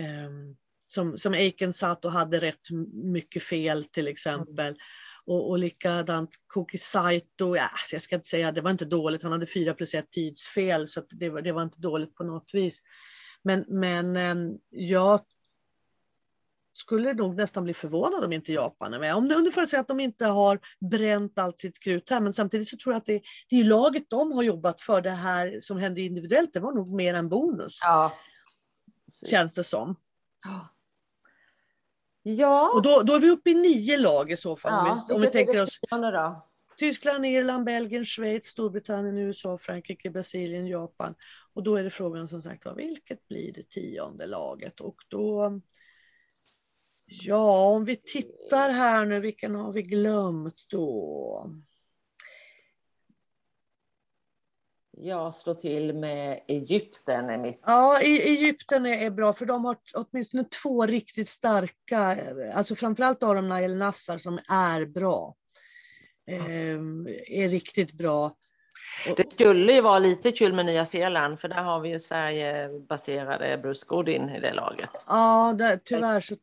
eh, 0.05 0.31
som, 0.87 1.19
som 1.19 1.33
Aiken 1.33 1.73
satt 1.73 2.05
och 2.05 2.12
hade 2.12 2.39
rätt 2.39 2.71
mycket 2.93 3.43
fel 3.43 3.85
till 3.85 4.09
exempel. 4.09 4.77
Och, 5.27 5.51
och 5.51 5.59
likadant 5.59 6.31
Koki 6.47 6.79
Saito, 6.79 7.57
ja, 7.57 7.62
alltså 7.62 7.95
jag 7.95 8.03
ska 8.03 8.15
inte 8.17 8.29
säga, 8.29 8.53
det 8.53 8.61
var 8.61 8.71
inte 8.71 8.85
dåligt, 8.85 9.23
han 9.23 9.33
hade 9.33 9.47
4 9.47 9.75
plus 9.75 9.95
1 9.95 10.11
tidsfel, 10.11 10.89
så 10.89 11.03
det, 11.11 11.31
var, 11.31 11.43
det 11.43 11.53
var 11.53 11.62
inte 11.62 11.81
dåligt 11.81 12.15
på 12.15 12.25
något 12.25 12.51
vis. 12.53 12.81
Men, 13.45 13.65
men 13.69 14.17
ehm, 14.17 14.59
jag 14.71 15.21
skulle 16.77 17.12
nog 17.12 17.37
nästan 17.37 17.65
bli 17.65 17.75
förvånad 17.75 18.25
om 18.25 18.33
inte 18.33 18.53
Japan 18.53 18.95
är 18.95 18.99
med. 18.99 19.15
Om 19.15 19.29
det 19.29 19.35
under 19.35 19.51
förutsättning 19.51 19.81
att 19.81 19.89
de 19.89 20.01
inte 20.01 20.27
har 20.27 20.61
bränt 20.91 21.39
allt 21.39 21.61
sitt 21.61 21.79
krut 21.79 22.11
här. 22.11 22.21
Men 22.21 22.33
samtidigt 22.33 22.69
så 22.69 22.77
tror 22.77 22.93
jag 22.95 23.01
att 23.01 23.07
det, 23.07 23.23
det 23.49 23.61
är 23.61 23.65
laget 23.65 24.11
de 24.11 24.33
har 24.33 24.43
jobbat 24.43 24.81
för. 24.81 25.01
Det 25.01 25.11
här 25.11 25.57
som 25.61 25.79
hände 25.79 26.01
individuellt, 26.01 26.53
det 26.53 26.61
var 26.61 26.73
nog 26.73 26.95
mer 26.95 27.15
en 27.15 27.29
bonus. 27.29 27.79
Ja. 27.83 28.12
Känns 29.31 29.55
det 29.55 29.65
som. 29.65 29.97
Ja. 32.23 32.73
Och 32.75 32.83
då, 32.83 33.03
då 33.03 33.15
är 33.15 33.21
vi 33.21 33.31
uppe 33.31 33.51
i 33.51 33.55
nio 33.55 33.99
lag 33.99 34.33
i 34.33 34.37
så 34.37 34.57
fall. 34.57 34.73
ja. 34.73 34.93
om 34.93 34.99
vi, 35.09 35.15
om 35.15 35.21
vi 35.21 35.27
tänker 35.27 35.62
oss 35.62 35.79
då? 35.91 36.43
Tyskland, 36.77 37.27
Irland, 37.27 37.65
Belgien, 37.65 38.05
Schweiz, 38.05 38.45
Storbritannien, 38.45 39.19
USA, 39.19 39.59
Frankrike, 39.59 40.11
Brasilien, 40.11 40.67
Japan. 40.67 41.15
Och 41.55 41.62
då 41.62 41.77
är 41.77 41.85
det 41.85 41.91
frågan 41.91 42.29
som 42.29 42.41
sagt 42.41 42.67
vilket 42.77 43.29
blir 43.29 43.53
det 43.53 43.69
tionde 43.69 44.27
laget? 44.27 44.81
Och 44.81 44.97
då 45.09 45.61
Ja, 47.09 47.66
om 47.66 47.85
vi 47.85 47.97
tittar 47.97 48.71
här 48.71 49.05
nu, 49.07 49.21
vilken 49.21 49.55
har 49.55 49.73
vi 49.73 49.83
glömt 49.83 50.66
då? 50.71 51.51
Jag 54.99 55.35
slår 55.35 55.55
till 55.55 55.95
med 55.95 56.40
Egypten. 56.49 57.31
Är 57.31 57.38
mitt. 57.38 57.61
Ja, 57.62 58.01
Egypten 58.01 58.87
är, 58.87 59.11
bra 59.11 59.33
för 59.33 59.47
de 59.47 59.64
har 59.64 59.77
åtminstone 59.95 60.45
två 60.62 60.87
riktigt 60.87 61.29
starka, 61.29 62.16
alltså 62.55 62.75
framförallt 62.75 63.23
har 63.23 63.35
de 63.35 63.49
Nael 63.49 63.77
Nassar 63.77 64.19
som 64.19 64.38
är 64.53 64.87
bra. 64.87 65.35
Eh, 66.31 66.79
är 67.42 67.49
riktigt 67.49 67.92
bra. 67.92 68.37
Det 69.16 69.32
skulle 69.32 69.72
ju 69.72 69.80
vara 69.80 69.98
lite 69.98 70.32
kul 70.32 70.52
med 70.52 70.66
Nya 70.66 70.87
Zeeland 70.87 71.40
för 71.40 71.48
där 71.48 71.62
har 71.62 71.80
vi 71.80 71.88
ju 71.88 71.98
Sverige-baserade 71.98 73.59
Bruce 73.59 73.85
Godin 73.87 74.28
i 74.28 74.40
det 74.40 74.52
laget. 74.54 74.90
Ja, 75.06 75.54
det, 75.59 75.80
tyvärr 75.85 76.20
så 76.20 76.37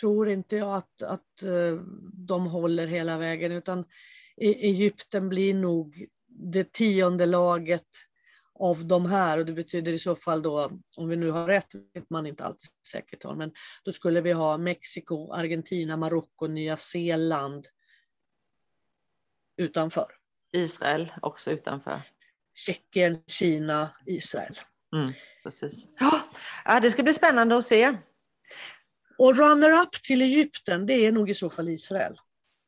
tror 0.00 0.28
inte 0.28 0.56
jag 0.56 0.74
att, 0.74 1.02
att 1.02 1.42
uh, 1.44 1.80
de 2.12 2.46
håller 2.46 2.86
hela 2.86 3.18
vägen 3.18 3.52
utan 3.52 3.84
Egypten 4.40 5.28
blir 5.28 5.54
nog 5.54 6.06
det 6.28 6.72
tionde 6.72 7.26
laget 7.26 7.86
av 8.60 8.86
de 8.86 9.06
här 9.06 9.38
och 9.38 9.46
det 9.46 9.52
betyder 9.52 9.92
i 9.92 9.98
så 9.98 10.14
fall 10.14 10.42
då, 10.42 10.70
om 10.96 11.08
vi 11.08 11.16
nu 11.16 11.30
har 11.30 11.46
rätt, 11.46 11.74
vet 11.94 12.10
man 12.10 12.26
inte 12.26 12.44
alltid 12.44 12.68
säkert 12.86 13.24
har, 13.24 13.34
men 13.34 13.52
då 13.84 13.92
skulle 13.92 14.20
vi 14.20 14.32
ha 14.32 14.58
Mexiko, 14.58 15.32
Argentina, 15.32 15.96
Marocko, 15.96 16.46
Nya 16.46 16.76
Zeeland 16.76 17.66
utanför. 19.56 20.19
Israel 20.52 21.12
också 21.22 21.50
utanför. 21.50 22.00
Tjeckien, 22.54 23.22
Kina, 23.26 23.90
Israel. 24.06 24.54
Mm, 24.96 25.12
precis. 25.42 25.88
Ja, 26.64 26.80
det 26.80 26.90
ska 26.90 27.02
bli 27.02 27.14
spännande 27.14 27.56
att 27.56 27.64
se. 27.64 27.96
Och 29.18 29.36
runner-up 29.36 29.92
till 29.92 30.22
Egypten, 30.22 30.86
det 30.86 30.94
är 30.94 31.12
nog 31.12 31.30
i 31.30 31.34
så 31.34 31.50
fall 31.50 31.68
Israel. 31.68 32.16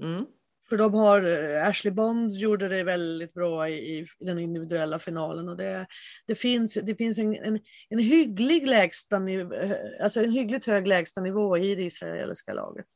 Mm. 0.03 0.27
För 0.69 0.77
de 0.77 0.95
har, 0.95 1.23
eh, 1.23 1.69
Ashley 1.69 1.93
Bond 1.93 2.33
gjorde 2.33 2.69
det 2.69 2.83
väldigt 2.83 3.35
bra 3.35 3.69
i, 3.69 3.99
i 3.99 4.07
den 4.21 4.39
individuella 4.39 4.99
finalen 4.99 5.49
och 5.49 5.57
det, 5.57 5.87
det 6.27 6.35
finns, 6.35 6.75
det 6.75 6.95
finns 6.95 7.19
en, 7.19 7.35
en, 7.35 7.61
en 7.89 7.99
hygglig 7.99 8.67
lägstanivå, 8.67 9.55
alltså 10.03 10.23
en 10.23 10.31
hyggligt 10.31 10.67
hög 10.67 10.87
lägstanivå 10.87 11.59
i 11.59 11.75
det 11.75 11.83
israeliska 11.83 12.53
laget. 12.53 12.87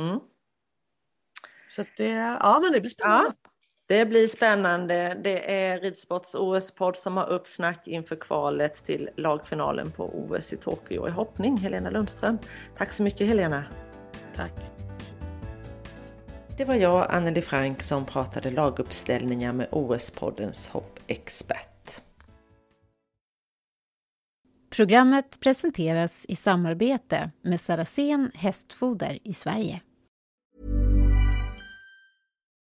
Mm. 0.00 0.18
Så 1.68 1.84
det, 1.96 2.08
ja 2.40 2.60
men 2.62 2.72
det 2.72 2.80
blir 2.80 2.90
spännande. 2.90 3.32
Ja. 3.42 3.51
Det 3.92 4.06
blir 4.06 4.28
spännande. 4.28 5.20
Det 5.24 5.54
är 5.54 5.80
Ridsports 5.80 6.34
OS-podd 6.34 6.96
som 6.96 7.16
har 7.16 7.28
uppsnack 7.28 7.88
inför 7.88 8.16
kvalet 8.16 8.84
till 8.84 9.10
lagfinalen 9.16 9.92
på 9.92 10.04
OS 10.04 10.52
i 10.52 10.56
Tokyo 10.56 11.08
i 11.08 11.10
hoppning. 11.10 11.56
Helena 11.56 11.90
Lundström. 11.90 12.38
Tack 12.78 12.92
så 12.92 13.02
mycket 13.02 13.26
Helena. 13.26 13.64
Tack. 14.34 14.52
Det 16.56 16.64
var 16.64 16.74
jag, 16.74 17.06
Anneli 17.10 17.42
Frank, 17.42 17.82
som 17.82 18.04
pratade 18.06 18.50
laguppställningar 18.50 19.52
med 19.52 19.68
OS-poddens 19.70 20.68
hoppexpert. 20.70 22.02
Programmet 24.70 25.40
presenteras 25.40 26.24
i 26.28 26.36
samarbete 26.36 27.30
med 27.42 27.60
Saracen 27.60 28.30
Hästfoder 28.34 29.18
i 29.24 29.34
Sverige. 29.34 29.80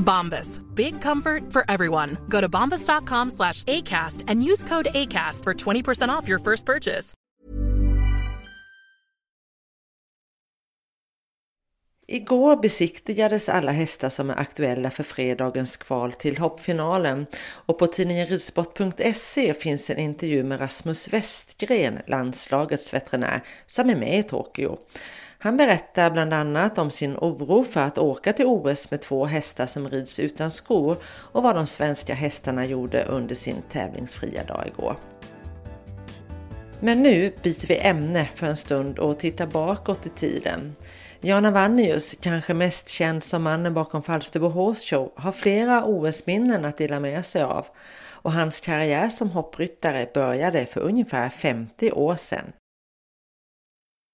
Bombas. 0.00 0.60
Big 0.74 1.00
comfort 1.00 1.52
for 1.52 1.64
everyone. 1.68 2.18
Go 2.28 2.40
to 2.40 2.48
bombas.com 2.48 3.30
slash 3.30 3.62
ACAST 3.64 4.24
and 4.28 4.42
use 4.42 4.64
code 4.64 4.88
ACAST 4.94 5.44
for 5.44 5.54
20% 5.54 6.08
off 6.08 6.28
your 6.28 6.38
first 6.38 6.66
purchase. 6.66 7.14
Igår 12.12 12.56
besiktigades 12.56 13.48
alla 13.48 13.72
hästar 13.72 14.08
som 14.08 14.30
är 14.30 14.34
aktuella 14.34 14.90
för 14.90 15.02
fredagens 15.02 15.76
kval 15.76 16.12
till 16.12 16.38
hoppfinalen 16.38 17.26
och 17.42 17.78
på 17.78 17.86
tidningen 17.86 18.26
ridsport.se 18.26 19.54
finns 19.54 19.90
en 19.90 19.98
intervju 19.98 20.42
med 20.42 20.60
Rasmus 20.60 21.08
Westgren, 21.08 21.98
landslagets 22.06 22.94
veterinär, 22.94 23.40
som 23.66 23.90
är 23.90 23.94
med 23.94 24.18
i 24.18 24.22
Tokyo. 24.22 24.78
Han 25.42 25.56
berättar 25.56 26.10
bland 26.10 26.34
annat 26.34 26.78
om 26.78 26.90
sin 26.90 27.16
oro 27.16 27.64
för 27.64 27.80
att 27.80 27.98
åka 27.98 28.32
till 28.32 28.46
OS 28.46 28.90
med 28.90 29.00
två 29.00 29.24
hästar 29.24 29.66
som 29.66 29.88
rids 29.88 30.20
utan 30.20 30.50
skor 30.50 30.96
och 31.04 31.42
vad 31.42 31.54
de 31.54 31.66
svenska 31.66 32.14
hästarna 32.14 32.64
gjorde 32.64 33.04
under 33.04 33.34
sin 33.34 33.62
tävlingsfria 33.72 34.44
dag 34.44 34.64
igår. 34.66 34.96
Men 36.80 37.02
nu 37.02 37.32
byter 37.42 37.66
vi 37.66 37.78
ämne 37.78 38.28
för 38.34 38.46
en 38.46 38.56
stund 38.56 38.98
och 38.98 39.18
tittar 39.18 39.46
bakåt 39.46 40.06
i 40.06 40.10
tiden. 40.10 40.76
Jan 41.20 41.46
Avanius, 41.46 42.16
kanske 42.20 42.54
mest 42.54 42.88
känd 42.88 43.24
som 43.24 43.42
mannen 43.42 43.74
bakom 43.74 44.02
Falsterbo 44.02 44.48
Horse 44.48 44.86
Show, 44.86 45.12
har 45.16 45.32
flera 45.32 45.84
OS-minnen 45.84 46.64
att 46.64 46.78
dela 46.78 47.00
med 47.00 47.26
sig 47.26 47.42
av 47.42 47.66
och 48.06 48.32
hans 48.32 48.60
karriär 48.60 49.08
som 49.08 49.30
hoppryttare 49.30 50.06
började 50.14 50.66
för 50.66 50.80
ungefär 50.80 51.28
50 51.28 51.92
år 51.92 52.16
sedan. 52.16 52.52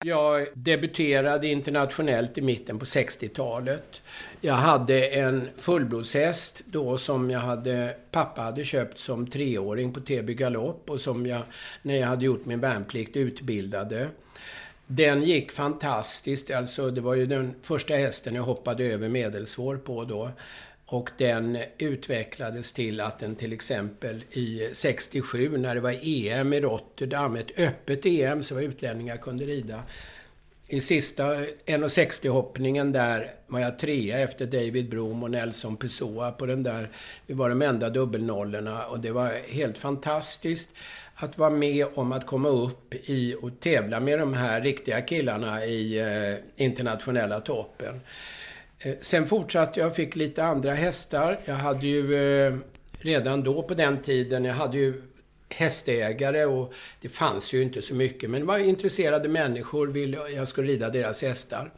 Jag 0.04 0.46
debuterade 0.54 1.46
internationellt 1.46 2.38
i 2.38 2.42
mitten 2.42 2.78
på 2.78 2.84
60-talet. 2.84 4.02
Jag 4.40 4.54
hade 4.54 5.08
en 5.08 5.48
fullblodshäst 5.56 6.62
då 6.64 6.98
som 6.98 7.30
jag 7.30 7.40
hade, 7.40 7.96
pappa 8.10 8.42
hade 8.42 8.64
köpt 8.64 8.98
som 8.98 9.26
treåring 9.26 9.92
på 9.92 10.00
Täby 10.00 10.34
galopp 10.34 10.90
och 10.90 11.00
som 11.00 11.26
jag, 11.26 11.42
när 11.82 11.96
jag 11.96 12.06
hade 12.06 12.24
gjort 12.24 12.44
min 12.44 12.60
värnplikt, 12.60 13.16
utbildade. 13.16 14.08
Den 14.86 15.22
gick 15.22 15.52
fantastiskt, 15.52 16.50
alltså 16.50 16.90
det 16.90 17.00
var 17.00 17.14
ju 17.14 17.26
den 17.26 17.54
första 17.62 17.94
hästen 17.94 18.34
jag 18.34 18.42
hoppade 18.42 18.84
över 18.84 19.08
medelsvår 19.08 19.76
på 19.76 20.04
då. 20.04 20.30
Och 20.88 21.10
den 21.18 21.58
utvecklades 21.78 22.72
till 22.72 23.00
att 23.00 23.18
den 23.18 23.36
till 23.36 23.52
exempel 23.52 24.24
i 24.30 24.68
67 24.72 25.58
när 25.58 25.74
det 25.74 25.80
var 25.80 25.98
EM 26.02 26.52
i 26.52 26.60
Rotterdam, 26.60 27.36
ett 27.36 27.58
öppet 27.58 28.06
EM 28.06 28.42
så 28.42 28.60
utlänningar 28.60 29.16
kunde 29.16 29.44
rida. 29.44 29.82
I 30.68 30.80
sista 30.80 31.34
1,60 31.34 32.28
hoppningen 32.28 32.92
där 32.92 33.30
var 33.46 33.60
jag 33.60 33.78
trea 33.78 34.18
efter 34.18 34.46
David 34.46 34.88
Broom 34.88 35.22
och 35.22 35.30
Nelson 35.30 35.76
Pessoa 35.76 36.32
på 36.32 36.46
den 36.46 36.62
där. 36.62 36.88
Vi 37.26 37.34
var 37.34 37.48
de 37.48 37.62
enda 37.62 37.90
dubbelnollorna 37.90 38.86
och 38.86 39.00
det 39.00 39.10
var 39.10 39.32
helt 39.48 39.78
fantastiskt 39.78 40.74
att 41.14 41.38
vara 41.38 41.50
med 41.50 41.86
om 41.94 42.12
att 42.12 42.26
komma 42.26 42.48
upp 42.48 42.94
i 42.94 43.36
och 43.40 43.60
tävla 43.60 44.00
med 44.00 44.18
de 44.18 44.34
här 44.34 44.60
riktiga 44.60 45.00
killarna 45.00 45.64
i 45.64 45.98
eh, 45.98 46.64
internationella 46.64 47.40
toppen. 47.40 48.00
Eh, 48.78 48.94
sen 49.00 49.26
fortsatte 49.26 49.80
jag 49.80 49.86
och 49.86 49.94
fick 49.94 50.16
lite 50.16 50.44
andra 50.44 50.74
hästar. 50.74 51.40
Jag 51.44 51.54
hade 51.54 51.86
ju 51.86 52.14
eh, 52.14 52.54
redan 52.98 53.42
då 53.42 53.62
på 53.62 53.74
den 53.74 54.02
tiden, 54.02 54.44
jag 54.44 54.54
hade 54.54 54.76
ju 54.76 55.02
hästägare 55.48 56.44
och 56.44 56.72
det 57.00 57.08
fanns 57.08 57.54
ju 57.54 57.62
inte 57.62 57.82
så 57.82 57.94
mycket. 57.94 58.30
Men 58.30 58.40
det 58.40 58.46
var 58.46 58.58
intresserade 58.58 59.28
människor, 59.28 59.86
ville 59.86 60.28
jag 60.28 60.48
skulle 60.48 60.72
rida 60.72 60.90
deras 60.90 61.22
hästar. 61.22 61.72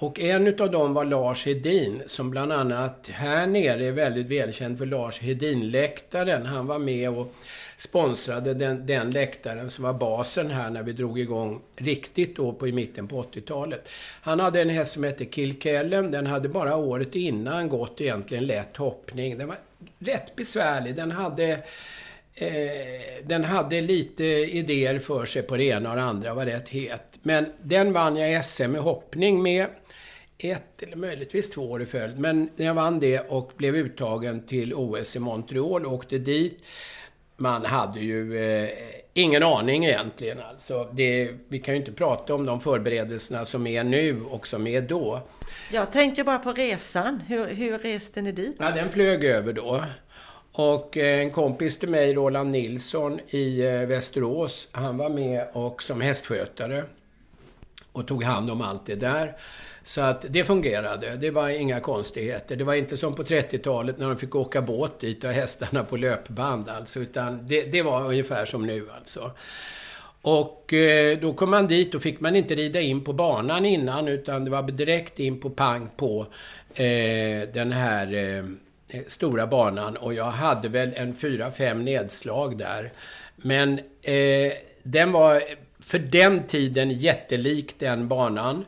Och 0.00 0.20
en 0.20 0.46
utav 0.46 0.70
dem 0.70 0.94
var 0.94 1.04
Lars 1.04 1.46
Hedin 1.46 2.02
som 2.06 2.30
bland 2.30 2.52
annat 2.52 3.10
här 3.12 3.46
nere 3.46 3.86
är 3.86 3.92
väldigt 3.92 4.26
välkänd 4.26 4.78
för 4.78 4.86
Lars 4.86 5.20
Hedin-läktaren. 5.20 6.46
Han 6.46 6.66
var 6.66 6.78
med 6.78 7.10
och 7.10 7.34
sponsrade 7.78 8.54
den, 8.54 8.86
den 8.86 9.10
läktaren 9.10 9.70
som 9.70 9.84
var 9.84 9.92
basen 9.92 10.50
här 10.50 10.70
när 10.70 10.82
vi 10.82 10.92
drog 10.92 11.20
igång 11.20 11.60
riktigt 11.76 12.36
då 12.36 12.52
på, 12.52 12.68
i 12.68 12.72
mitten 12.72 13.08
på 13.08 13.22
80-talet. 13.22 13.88
Han 14.22 14.40
hade 14.40 14.62
en 14.62 14.70
häst 14.70 14.92
som 14.92 15.04
hette 15.04 15.24
Kilkellen. 15.24 16.10
Den 16.10 16.26
hade 16.26 16.48
bara 16.48 16.76
året 16.76 17.14
innan 17.14 17.68
gått 17.68 18.00
egentligen 18.00 18.46
lätt 18.46 18.76
hoppning. 18.76 19.38
Den 19.38 19.48
var 19.48 19.58
rätt 19.98 20.36
besvärlig. 20.36 20.94
Den 20.94 21.10
hade 21.10 21.62
Eh, 22.40 23.24
den 23.24 23.44
hade 23.44 23.80
lite 23.80 24.24
idéer 24.24 24.98
för 24.98 25.26
sig 25.26 25.42
på 25.42 25.56
det 25.56 25.64
ena 25.64 25.90
och 25.90 25.96
det 25.96 26.02
andra, 26.02 26.34
var 26.34 26.46
rätt 26.46 26.68
het. 26.68 27.18
Men 27.22 27.46
den 27.62 27.92
vann 27.92 28.16
jag 28.16 28.44
SM 28.44 28.76
i 28.76 28.78
hoppning 28.78 29.42
med 29.42 29.66
ett 30.38 30.82
eller 30.82 30.96
möjligtvis 30.96 31.50
två 31.50 31.70
år 31.70 31.82
i 31.82 31.86
följd. 31.86 32.18
Men 32.18 32.50
jag 32.56 32.74
vann 32.74 33.00
det 33.00 33.20
och 33.20 33.52
blev 33.56 33.76
uttagen 33.76 34.46
till 34.46 34.74
OS 34.74 35.16
i 35.16 35.18
Montreal 35.18 35.86
och 35.86 35.92
åkte 35.92 36.18
dit. 36.18 36.64
Man 37.40 37.64
hade 37.64 38.00
ju 38.00 38.38
eh, 38.38 38.70
ingen 39.14 39.42
aning 39.42 39.84
egentligen. 39.84 40.40
Alltså, 40.40 40.88
det, 40.92 41.30
vi 41.48 41.58
kan 41.58 41.74
ju 41.74 41.80
inte 41.80 41.92
prata 41.92 42.34
om 42.34 42.46
de 42.46 42.60
förberedelserna 42.60 43.44
som 43.44 43.66
är 43.66 43.84
nu 43.84 44.22
och 44.22 44.46
som 44.46 44.66
är 44.66 44.80
då. 44.80 45.20
Jag 45.72 45.92
tänker 45.92 46.24
bara 46.24 46.38
på 46.38 46.52
resan. 46.52 47.20
Hur, 47.28 47.46
hur 47.46 47.78
reste 47.78 48.22
ni 48.22 48.32
dit? 48.32 48.56
Ja, 48.58 48.70
den 48.70 48.90
flög 48.90 49.24
över 49.24 49.52
då. 49.52 49.84
Och 50.52 50.96
eh, 50.96 51.20
en 51.20 51.30
kompis 51.30 51.78
till 51.78 51.88
mig, 51.88 52.14
Roland 52.14 52.50
Nilsson 52.50 53.20
i 53.28 53.60
eh, 53.60 53.72
Västerås, 53.72 54.68
han 54.72 54.96
var 54.96 55.08
med 55.08 55.46
och 55.52 55.82
som 55.82 56.00
hästskötare 56.00 56.84
och 57.92 58.06
tog 58.06 58.24
hand 58.24 58.50
om 58.50 58.60
allt 58.62 58.86
det 58.86 58.94
där. 58.94 59.36
Så 59.88 60.00
att 60.00 60.24
det 60.28 60.44
fungerade. 60.44 61.16
Det 61.16 61.30
var 61.30 61.48
inga 61.48 61.80
konstigheter. 61.80 62.56
Det 62.56 62.64
var 62.64 62.74
inte 62.74 62.96
som 62.96 63.14
på 63.14 63.22
30-talet 63.22 63.98
när 63.98 64.06
de 64.08 64.16
fick 64.16 64.34
åka 64.34 64.62
båt 64.62 65.00
dit 65.00 65.24
och 65.24 65.30
hästarna 65.30 65.84
på 65.84 65.96
löpband 65.96 66.68
alltså. 66.68 67.00
Utan 67.00 67.46
det, 67.46 67.62
det 67.62 67.82
var 67.82 68.04
ungefär 68.04 68.44
som 68.44 68.66
nu 68.66 68.86
alltså. 68.96 69.30
Och 70.22 70.72
eh, 70.72 71.18
då 71.18 71.32
kom 71.32 71.50
man 71.50 71.66
dit 71.66 71.94
och 71.94 72.02
fick 72.02 72.20
man 72.20 72.36
inte 72.36 72.54
rida 72.54 72.80
in 72.80 73.04
på 73.04 73.12
banan 73.12 73.66
innan 73.66 74.08
utan 74.08 74.44
det 74.44 74.50
var 74.50 74.62
direkt 74.62 75.18
in 75.18 75.40
på 75.40 75.50
pang 75.50 75.88
på 75.96 76.26
eh, 76.74 77.48
den 77.52 77.72
här 77.72 78.14
eh, 78.14 79.00
stora 79.06 79.46
banan. 79.46 79.96
Och 79.96 80.14
jag 80.14 80.24
hade 80.24 80.68
väl 80.68 80.92
en 80.96 81.14
fyra 81.14 81.50
fem 81.50 81.84
nedslag 81.84 82.58
där. 82.58 82.92
Men 83.36 83.78
eh, 84.02 84.52
den 84.82 85.12
var 85.12 85.42
för 85.80 85.98
den 85.98 86.46
tiden 86.46 86.90
jättelik 86.90 87.78
den 87.78 88.08
banan. 88.08 88.64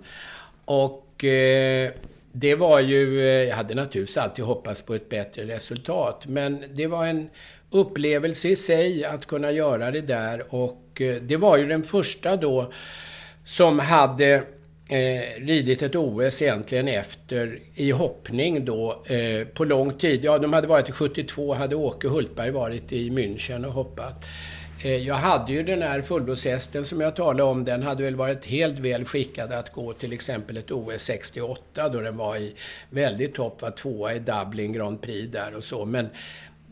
Och 0.65 1.07
eh, 1.25 1.91
det 2.33 2.55
var 2.55 2.81
ju, 2.81 3.21
eh, 3.21 3.49
jag 3.49 3.57
hade 3.57 3.75
naturligtvis 3.75 4.17
alltid 4.17 4.45
hoppats 4.45 4.83
på 4.83 4.95
ett 4.95 5.09
bättre 5.09 5.45
resultat. 5.45 6.25
Men 6.27 6.65
det 6.75 6.87
var 6.87 7.07
en 7.07 7.31
upplevelse 7.71 8.49
i 8.49 8.57
sig 8.57 9.05
att 9.05 9.27
kunna 9.27 9.51
göra 9.51 9.91
det 9.91 10.01
där. 10.01 10.55
Och 10.55 11.01
eh, 11.01 11.17
det 11.23 11.37
var 11.37 11.57
ju 11.57 11.67
den 11.67 11.83
första 11.83 12.37
då 12.37 12.73
som 13.45 13.79
hade 13.79 14.35
eh, 14.89 15.41
ridit 15.41 15.83
ett 15.83 15.95
OS 15.95 16.43
egentligen 16.43 16.89
efter 16.89 17.59
i 17.75 17.91
hoppning 17.91 18.65
då 18.65 19.03
eh, 19.07 19.47
på 19.47 19.65
lång 19.65 19.93
tid. 19.93 20.25
Ja, 20.25 20.39
de 20.39 20.53
hade 20.53 20.67
varit 20.67 20.89
i 20.89 20.93
72, 20.93 21.55
hade 21.55 21.77
Åke 21.77 22.09
Hultberg 22.09 22.51
varit 22.51 22.93
i 22.93 23.11
München 23.11 23.67
och 23.67 23.73
hoppat. 23.73 24.25
Eh, 24.83 24.97
jag 24.97 25.15
hade 25.15 25.53
ju 25.53 25.63
den 25.63 25.83
här 25.83 26.03
fullblodshästen 26.03 26.85
som 26.85 27.01
jag 27.01 27.17
talade 27.17 27.43
om, 27.43 27.65
den 27.65 27.83
hade 27.83 28.05
väl 28.05 28.17
varit 28.17 28.45
helt 28.45 28.79
väl 28.79 29.05
skickad 29.05 29.53
att 29.53 29.73
gå 29.73 29.93
till 29.93 30.13
exempel 30.13 30.57
ett 30.57 30.71
OS 30.71 31.03
68 31.03 31.89
då 31.89 32.01
den 32.01 32.17
var 32.17 32.37
i 32.37 32.55
väldigt 32.91 33.35
topp, 33.35 33.63
var 33.63 33.71
tvåa 33.71 34.15
i 34.15 34.19
Dublin 34.19 34.73
Grand 34.73 35.03
Prix 35.03 35.33
där 35.33 35.55
och 35.55 35.65
så. 35.65 35.85
Men 35.85 36.09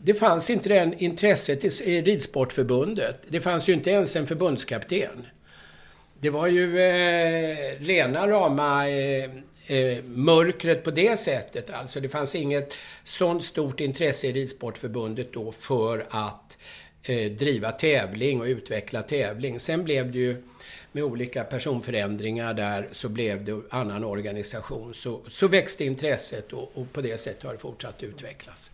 det 0.03 0.13
fanns 0.13 0.49
inte 0.49 0.69
det 0.69 0.93
intresset 0.97 1.81
i 1.81 2.01
Ridsportförbundet. 2.01 3.21
Det 3.27 3.41
fanns 3.41 3.69
ju 3.69 3.73
inte 3.73 3.89
ens 3.89 4.15
en 4.15 4.27
förbundskapten. 4.27 5.25
Det 6.19 6.29
var 6.29 6.47
ju 6.47 6.79
eh, 6.79 7.79
rena 7.79 8.27
rama 8.27 8.89
eh, 8.89 9.23
eh, 9.67 10.03
mörkret 10.03 10.83
på 10.83 10.91
det 10.91 11.19
sättet. 11.19 11.69
Alltså 11.69 11.99
det 11.99 12.09
fanns 12.09 12.35
inget 12.35 12.73
sånt 13.03 13.43
stort 13.43 13.79
intresse 13.79 14.27
i 14.27 14.31
Ridsportförbundet 14.31 15.33
då 15.33 15.51
för 15.51 16.05
att 16.09 16.48
eh, 17.03 17.31
driva 17.31 17.71
tävling 17.71 18.41
och 18.41 18.45
utveckla 18.45 19.03
tävling. 19.03 19.59
Sen 19.59 19.83
blev 19.83 20.11
det 20.11 20.17
ju 20.17 20.43
med 20.91 21.03
olika 21.03 21.43
personförändringar 21.43 22.53
där 22.53 22.87
så 22.91 23.09
blev 23.09 23.45
det 23.45 23.61
annan 23.69 24.03
organisation. 24.03 24.93
Så, 24.93 25.21
så 25.27 25.47
växte 25.47 25.85
intresset 25.85 26.53
och, 26.53 26.71
och 26.73 26.93
på 26.93 27.01
det 27.01 27.17
sättet 27.17 27.43
har 27.43 27.53
det 27.53 27.59
fortsatt 27.59 28.03
utvecklas. 28.03 28.71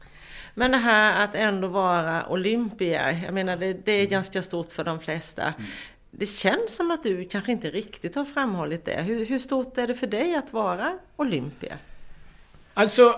Men 0.53 0.71
det 0.71 0.77
här 0.77 1.23
att 1.23 1.35
ändå 1.35 1.67
vara 1.67 2.27
olympier, 2.29 3.21
jag 3.25 3.33
menar 3.33 3.57
det, 3.57 3.73
det 3.73 3.91
är 3.91 3.99
mm. 3.99 4.09
ganska 4.09 4.41
stort 4.41 4.71
för 4.71 4.83
de 4.83 4.99
flesta. 4.99 5.43
Mm. 5.43 5.69
Det 6.11 6.25
känns 6.25 6.75
som 6.75 6.91
att 6.91 7.03
du 7.03 7.25
kanske 7.25 7.51
inte 7.51 7.69
riktigt 7.69 8.15
har 8.15 8.25
framhållit 8.25 8.85
det. 8.85 9.01
Hur, 9.01 9.25
hur 9.25 9.39
stort 9.39 9.77
är 9.77 9.87
det 9.87 9.95
för 9.95 10.07
dig 10.07 10.35
att 10.35 10.53
vara 10.53 10.97
olympier? 11.15 11.77
Alltså, 12.73 13.15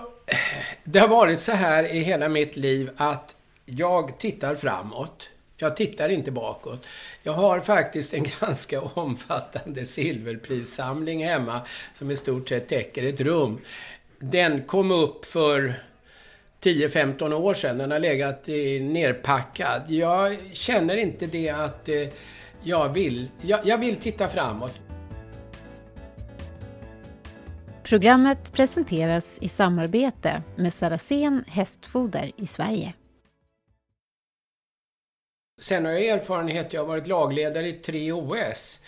det 0.84 0.98
har 0.98 1.08
varit 1.08 1.40
så 1.40 1.52
här 1.52 1.94
i 1.94 1.98
hela 2.00 2.28
mitt 2.28 2.56
liv 2.56 2.90
att 2.96 3.36
jag 3.70 4.18
tittar 4.18 4.54
framåt. 4.54 5.28
Jag 5.56 5.76
tittar 5.76 6.08
inte 6.08 6.30
bakåt. 6.30 6.86
Jag 7.22 7.32
har 7.32 7.60
faktiskt 7.60 8.14
en 8.14 8.26
ganska 8.40 8.80
omfattande 8.80 9.86
silverprissamling 9.86 11.24
hemma 11.24 11.60
som 11.94 12.10
i 12.10 12.16
stort 12.16 12.48
sett 12.48 12.68
täcker 12.68 13.02
ett 13.02 13.20
rum. 13.20 13.58
Den 14.18 14.62
kom 14.62 14.90
upp 14.90 15.24
för 15.24 15.74
10-15 16.62 17.32
år 17.32 17.54
sedan. 17.54 17.78
Den 17.78 17.90
har 17.90 17.98
legat 17.98 18.46
nerpackad. 18.80 19.82
Jag 19.88 20.36
känner 20.52 20.96
inte 20.96 21.26
det 21.26 21.48
att 21.48 21.88
eh, 21.88 22.08
jag 22.62 22.88
vill, 22.88 23.30
jag, 23.40 23.66
jag 23.66 23.78
vill 23.78 23.96
titta 23.96 24.28
framåt. 24.28 24.80
Programmet 27.82 28.52
presenteras 28.52 29.38
i 29.40 29.48
samarbete 29.48 30.42
med 30.56 30.74
Saracen 30.74 31.44
Hästfoder 31.46 32.32
i 32.36 32.46
Sverige. 32.46 32.92
Sen 35.60 35.84
har 35.84 35.92
jag 35.92 36.06
erfarenhet, 36.06 36.72
jag 36.72 36.80
har 36.80 36.88
varit 36.88 37.06
lagledare 37.06 37.68
i 37.68 37.72
tre 37.72 38.12
OS. 38.12 38.80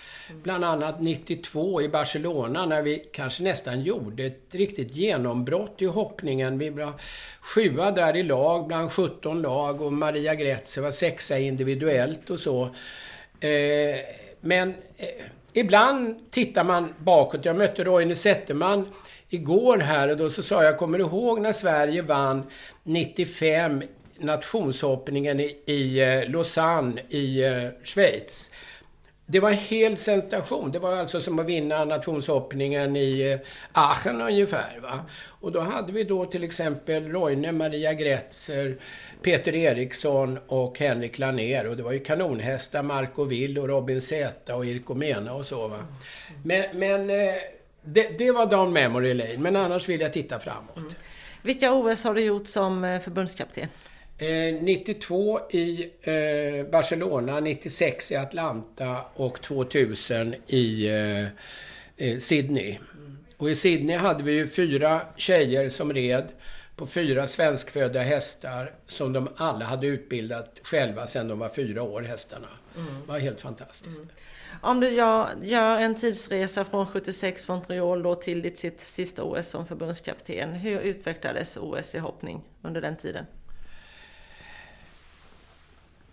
Bland 0.42 0.64
annat 0.64 1.00
92 1.00 1.82
i 1.82 1.88
Barcelona 1.88 2.66
när 2.66 2.82
vi 2.82 3.04
kanske 3.12 3.42
nästan 3.42 3.80
gjorde 3.80 4.24
ett 4.24 4.54
riktigt 4.54 4.96
genombrott 4.96 5.82
i 5.82 5.86
hoppningen. 5.86 6.58
Vi 6.58 6.70
var 6.70 6.92
sjua 7.40 7.90
där 7.90 8.16
i 8.16 8.22
lag 8.22 8.66
bland 8.66 8.92
17 8.92 9.42
lag 9.42 9.80
och 9.80 9.92
Maria 9.92 10.34
Gretze 10.34 10.80
var 10.80 10.90
sexa 10.90 11.38
individuellt 11.38 12.30
och 12.30 12.40
så. 12.40 12.62
Eh, 13.40 13.96
men 14.40 14.74
eh, 14.96 15.08
ibland 15.52 16.30
tittar 16.30 16.64
man 16.64 16.94
bakåt. 16.98 17.44
Jag 17.44 17.56
mötte 17.56 17.84
Roine 17.84 18.16
Zetterman 18.16 18.88
igår 19.28 19.78
här 19.78 20.08
och 20.08 20.16
då 20.16 20.30
så 20.30 20.42
sa 20.42 20.64
jag, 20.64 20.78
kommer 20.78 20.98
du 20.98 21.04
ihåg 21.04 21.40
när 21.40 21.52
Sverige 21.52 22.02
vann 22.02 22.42
95 22.82 23.82
nationshoppningen 24.20 25.40
i, 25.40 25.56
i 25.66 26.00
eh, 26.00 26.30
Lausanne 26.30 27.00
i 27.08 27.42
eh, 27.42 27.68
Schweiz. 27.84 28.50
Det 29.26 29.40
var 29.40 29.50
hel 29.50 29.96
sensation. 29.96 30.72
Det 30.72 30.78
var 30.78 30.96
alltså 30.96 31.20
som 31.20 31.38
att 31.38 31.46
vinna 31.46 31.84
nationshoppningen 31.84 32.96
i 32.96 33.20
eh, 33.20 33.38
Aachen 33.72 34.20
ungefär. 34.20 34.78
Va? 34.82 35.00
Och 35.26 35.52
då 35.52 35.60
hade 35.60 35.92
vi 35.92 36.04
då 36.04 36.26
till 36.26 36.44
exempel 36.44 37.08
Roine, 37.08 37.56
Maria 37.56 37.94
Gretzer, 37.94 38.76
Peter 39.22 39.54
Eriksson 39.54 40.38
och 40.46 40.78
Henrik 40.78 41.18
Laner. 41.18 41.66
Och 41.66 41.76
det 41.76 41.82
var 41.82 41.92
ju 41.92 42.00
kanonhästar, 42.00 42.82
Marco 42.82 43.24
Will 43.24 43.58
och 43.58 43.68
Robin 43.68 44.00
Zeta 44.00 44.56
och 44.56 44.66
Irko 44.66 44.94
Mena 44.94 45.34
och 45.34 45.46
så. 45.46 45.68
Va? 45.68 45.78
Men, 46.44 46.64
men 46.78 47.06
det, 47.82 48.18
det 48.18 48.30
var 48.30 48.46
down 48.46 48.72
memory 48.72 49.14
lane. 49.14 49.38
Men 49.38 49.56
annars 49.56 49.88
vill 49.88 50.00
jag 50.00 50.12
titta 50.12 50.38
framåt. 50.38 50.76
Mm. 50.76 50.92
Vilka 51.42 51.72
OS 51.72 52.04
har 52.04 52.14
du 52.14 52.20
gjort 52.20 52.46
som 52.46 53.00
förbundskapten? 53.04 53.68
92 54.20 55.38
eh, 55.38 55.56
i 55.56 55.92
eh, 56.02 56.70
Barcelona, 56.70 57.40
96 57.40 58.12
i 58.12 58.16
Atlanta 58.16 59.04
och 59.14 59.42
2000 59.42 60.34
i 60.46 60.86
eh, 61.96 62.18
Sydney. 62.18 62.78
Och 63.36 63.50
i 63.50 63.54
Sydney 63.54 63.96
hade 63.96 64.22
vi 64.22 64.32
ju 64.32 64.48
fyra 64.48 65.00
tjejer 65.16 65.68
som 65.68 65.92
red 65.92 66.28
på 66.76 66.86
fyra 66.86 67.26
svenskfödda 67.26 68.00
hästar 68.00 68.72
som 68.86 69.12
de 69.12 69.28
alla 69.36 69.64
hade 69.64 69.86
utbildat 69.86 70.60
själva 70.62 71.06
sedan 71.06 71.28
de 71.28 71.38
var 71.38 71.48
fyra 71.48 71.82
år, 71.82 72.02
hästarna. 72.02 72.48
Mm. 72.76 73.00
Det 73.00 73.12
var 73.12 73.18
helt 73.18 73.40
fantastiskt. 73.40 74.00
Mm. 74.00 74.14
Om 74.62 74.80
du 74.80 74.88
gör, 74.88 75.28
gör 75.42 75.80
en 75.80 75.94
tidsresa 75.94 76.64
från 76.64 76.86
76 76.86 77.48
Montreal 77.48 78.02
då 78.02 78.14
till 78.14 78.42
ditt 78.42 78.58
sitt 78.58 78.80
sista 78.80 79.22
OS 79.22 79.48
som 79.48 79.66
förbundskapten. 79.66 80.52
Hur 80.52 80.80
utvecklades 80.80 81.56
OS 81.56 81.94
i 81.94 81.98
hoppning 81.98 82.42
under 82.62 82.80
den 82.80 82.96
tiden? 82.96 83.26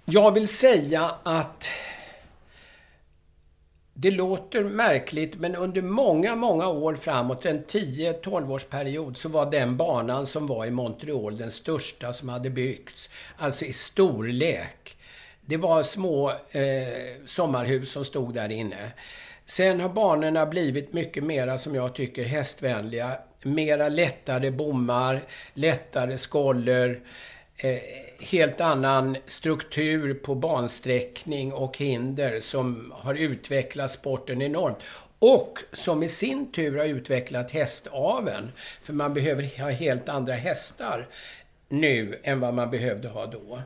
Jag 0.10 0.32
vill 0.32 0.48
säga 0.48 1.16
att 1.24 1.70
det 3.94 4.12
låter 4.12 4.64
märkligt, 4.64 5.36
men 5.36 5.56
under 5.56 5.82
många, 5.82 6.36
många 6.36 6.68
år 6.68 6.96
framåt, 6.96 7.46
en 7.46 7.66
10-12-årsperiod, 7.66 9.14
så 9.14 9.30
var 9.30 9.52
den 9.52 9.78
banan 9.78 10.28
som 10.28 10.48
var 10.48 10.66
i 10.66 10.72
Montreal 10.72 11.38
den 11.38 11.52
största 11.52 12.14
som 12.14 12.30
hade 12.30 12.50
byggts. 12.50 13.10
Alltså 13.38 13.66
i 13.66 13.74
storlek. 13.74 14.98
Det 15.42 15.58
var 15.58 15.84
små 15.84 16.30
eh, 16.52 17.26
sommarhus 17.26 17.92
som 17.92 18.06
stod 18.06 18.34
där 18.34 18.52
inne. 18.52 18.92
Sen 19.46 19.82
har 19.82 19.90
banorna 19.90 20.46
blivit 20.46 20.94
mycket 20.94 21.24
mera, 21.24 21.58
som 21.58 21.76
jag 21.76 21.96
tycker, 21.96 22.24
hästvänliga. 22.24 23.18
Mera 23.42 23.90
lättare 23.90 24.52
bommar, 24.52 25.22
lättare 25.54 26.18
skoller. 26.18 27.00
Eh, 27.58 28.07
helt 28.20 28.62
annan 28.62 29.18
struktur 29.26 30.14
på 30.14 30.36
bansträckning 30.36 31.54
och 31.54 31.78
hinder 31.78 32.40
som 32.40 32.94
har 32.96 33.14
utvecklat 33.14 33.92
sporten 33.92 34.42
enormt. 34.42 34.84
Och 35.20 35.60
som 35.72 36.04
i 36.04 36.10
sin 36.10 36.52
tur 36.52 36.78
har 36.78 36.86
utvecklat 36.86 37.52
hästaven. 37.52 38.52
För 38.84 38.94
man 38.94 39.14
behöver 39.14 39.60
ha 39.60 39.70
helt 39.70 40.10
andra 40.10 40.34
hästar 40.34 41.08
nu 41.70 42.20
än 42.24 42.40
vad 42.40 42.54
man 42.54 42.72
behövde 42.72 43.08
ha 43.08 43.26
då. 43.26 43.62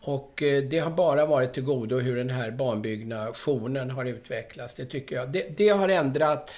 Och 0.00 0.42
eh, 0.42 0.62
det 0.62 0.78
har 0.78 0.90
bara 0.90 1.26
varit 1.26 1.52
till 1.52 1.62
godo 1.62 1.98
hur 1.98 2.16
den 2.16 2.30
här 2.30 2.50
banbyggnationen 2.50 3.90
har 3.90 4.04
utvecklats. 4.04 4.74
Det 4.74 4.84
tycker 4.84 5.16
jag. 5.16 5.28
Det, 5.28 5.56
det 5.56 5.68
har 5.68 5.88
ändrat 5.88 6.50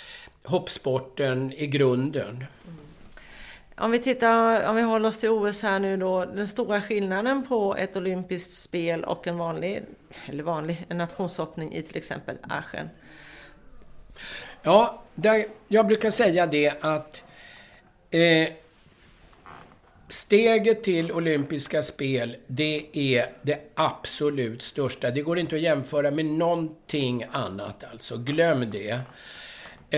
hoppsporten 0.44 1.52
i 1.52 1.66
grunden. 1.66 2.44
Mm. 2.66 2.86
Om 3.78 3.90
vi 3.90 3.98
tittar, 3.98 4.68
om 4.68 4.76
vi 4.76 4.82
håller 4.82 5.08
oss 5.08 5.18
till 5.18 5.30
OS 5.30 5.62
här 5.62 5.78
nu 5.78 5.96
då, 5.96 6.24
den 6.24 6.46
stora 6.46 6.82
skillnaden 6.82 7.46
på 7.46 7.76
ett 7.76 7.96
olympiskt 7.96 8.52
spel 8.52 9.04
och 9.04 9.26
en 9.26 9.38
vanlig, 9.38 9.82
eller 10.26 10.42
vanlig, 10.42 10.86
en 10.88 10.98
nationshoppning 10.98 11.74
i 11.74 11.82
till 11.82 11.96
exempel 11.96 12.36
Aachen? 12.42 12.88
Ja, 14.62 15.02
där, 15.14 15.46
jag 15.68 15.86
brukar 15.86 16.10
säga 16.10 16.46
det 16.46 16.72
att 16.80 17.24
eh, 18.10 18.48
steget 20.08 20.84
till 20.84 21.12
olympiska 21.12 21.82
spel, 21.82 22.36
det 22.46 22.86
är 22.92 23.26
det 23.42 23.58
absolut 23.74 24.62
största. 24.62 25.10
Det 25.10 25.22
går 25.22 25.38
inte 25.38 25.56
att 25.56 25.62
jämföra 25.62 26.10
med 26.10 26.24
någonting 26.26 27.26
annat 27.32 27.84
alltså. 27.92 28.16
Glöm 28.16 28.70
det. 28.70 29.00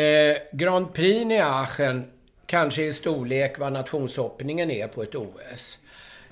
Eh, 0.01 0.37
Grand 0.53 0.95
Prix 0.95 1.31
i 1.31 1.39
Aachen 1.39 2.18
kanske 2.49 2.85
i 2.85 2.93
storlek 2.93 3.59
vad 3.59 3.73
nationshoppningen 3.73 4.71
är 4.71 4.89
på 4.89 5.03
ett 5.03 5.15
OS. 5.15 5.79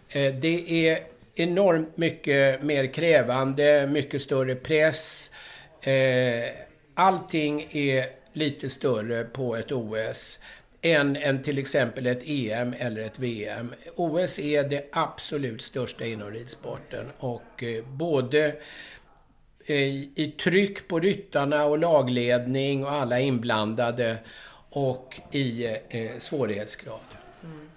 Eh, 0.09 0.35
det 0.35 0.88
är 0.88 1.00
enormt 1.35 1.96
mycket 1.96 2.62
mer 2.62 2.87
krävande, 2.87 3.87
mycket 3.87 4.22
större 4.22 4.55
press. 4.55 5.31
Eh, 5.81 6.50
allting 6.94 7.68
är 7.70 8.07
lite 8.33 8.68
större 8.68 9.24
på 9.24 9.57
ett 9.57 9.72
OS 9.72 10.38
än, 10.83 11.16
än 11.16 11.42
till 11.42 11.59
exempel 11.59 12.07
ett 12.07 12.22
EM 12.26 12.74
eller 12.79 13.02
ett 13.02 13.18
VM. 13.18 13.74
OS 13.94 14.38
är 14.38 14.64
det 14.64 14.88
absolut 14.92 15.62
största 15.62 16.07
inom 16.07 16.31
ridsporten 16.31 17.11
och 17.18 17.62
eh, 17.62 17.85
både 17.85 18.52
både 19.66 19.83
i 20.14 20.35
tryck 20.42 20.88
på 20.88 21.00
ryttarna 21.00 21.64
och 21.64 21.79
lagledning 21.79 22.85
och 22.85 22.92
alla 22.92 23.20
inblandade 23.20 24.16
och 24.70 25.20
i 25.31 25.66
eh, 25.88 26.18
svårighetsgrad. 26.18 27.00
Mm. 27.44 27.68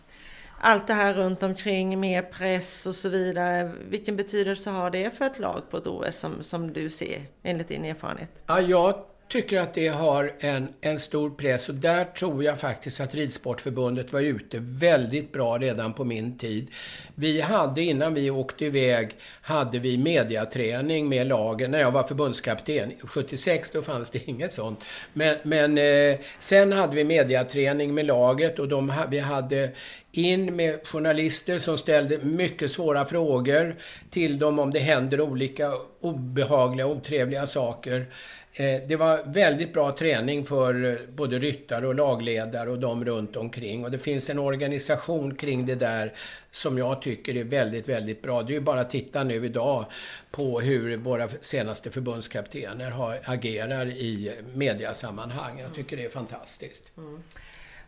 Allt 0.61 0.87
det 0.87 0.93
här 0.93 1.13
runt 1.13 1.43
omkring 1.43 1.99
med 1.99 2.31
press 2.31 2.85
och 2.85 2.95
så 2.95 3.09
vidare. 3.09 3.71
Vilken 3.89 4.15
betydelse 4.15 4.69
har 4.69 4.89
det 4.89 5.17
för 5.17 5.25
ett 5.25 5.39
lag 5.39 5.61
på 5.69 5.77
ett 5.77 5.87
OS 5.87 6.15
som, 6.15 6.43
som 6.43 6.73
du 6.73 6.89
ser 6.89 7.25
enligt 7.43 7.67
din 7.67 7.85
erfarenhet? 7.85 8.29
Ja, 8.45 8.61
jag 8.61 9.03
tycker 9.29 9.59
att 9.59 9.73
det 9.73 9.87
har 9.87 10.33
en, 10.39 10.73
en 10.81 10.99
stor 10.99 11.29
press 11.29 11.69
och 11.69 11.75
där 11.75 12.05
tror 12.05 12.43
jag 12.43 12.59
faktiskt 12.59 13.01
att 13.01 13.15
Ridsportförbundet 13.15 14.13
var 14.13 14.21
ute 14.21 14.57
väldigt 14.59 15.31
bra 15.31 15.57
redan 15.57 15.93
på 15.93 16.03
min 16.03 16.37
tid. 16.37 16.67
Vi 17.15 17.41
hade, 17.41 17.81
innan 17.81 18.13
vi 18.13 18.29
åkte 18.29 18.65
iväg, 18.65 19.09
hade 19.41 19.79
vi 19.79 19.97
mediaträning 19.97 21.09
med 21.09 21.27
lagen 21.27 21.71
när 21.71 21.79
jag 21.79 21.91
var 21.91 22.03
förbundskapten. 22.03 22.91
76 23.03 23.71
då 23.71 23.81
fanns 23.81 24.09
det 24.09 24.19
inget 24.29 24.53
sånt. 24.53 24.85
Men, 25.13 25.37
men 25.43 25.77
eh, 25.77 26.19
sen 26.39 26.73
hade 26.73 26.95
vi 26.95 27.03
mediaträning 27.03 27.93
med 27.93 28.05
laget 28.05 28.59
och 28.59 28.67
de, 28.67 28.93
vi 29.09 29.19
hade 29.19 29.71
in 30.11 30.55
med 30.55 30.87
journalister 30.87 31.57
som 31.57 31.77
ställde 31.77 32.17
mycket 32.17 32.71
svåra 32.71 33.05
frågor 33.05 33.75
till 34.09 34.39
dem 34.39 34.59
om 34.59 34.71
det 34.71 34.79
händer 34.79 35.21
olika 35.21 35.71
obehagliga, 36.01 36.87
otrevliga 36.87 37.47
saker. 37.47 38.05
Eh, 38.53 38.81
det 38.87 38.95
var 38.95 39.23
väldigt 39.25 39.73
bra 39.73 39.91
träning 39.91 40.45
för 40.45 40.85
eh, 40.85 40.97
både 41.15 41.39
ryttare 41.39 41.87
och 41.87 41.95
lagledare 41.95 42.69
och 42.69 42.79
de 42.79 43.05
runt 43.05 43.35
omkring. 43.35 43.83
Och 43.83 43.91
det 43.91 43.99
finns 43.99 44.29
en 44.29 44.39
organisation 44.39 45.35
kring 45.35 45.65
det 45.65 45.75
där 45.75 46.13
som 46.51 46.77
jag 46.77 47.01
tycker 47.01 47.37
är 47.37 47.43
väldigt, 47.43 47.89
väldigt 47.89 48.21
bra. 48.21 48.43
Det 48.43 48.51
är 48.51 48.53
ju 48.53 48.59
bara 48.59 48.79
att 48.79 48.89
titta 48.89 49.23
nu 49.23 49.45
idag 49.45 49.85
på 50.31 50.59
hur 50.59 50.97
våra 50.97 51.27
senaste 51.41 51.91
förbundskaptener 51.91 52.91
har, 52.91 53.19
agerar 53.25 53.87
i 53.87 54.35
mediasammanhang. 54.53 55.59
Jag 55.59 55.75
tycker 55.75 55.97
det 55.97 56.05
är 56.05 56.09
fantastiskt. 56.09 56.97
Mm. 56.97 57.23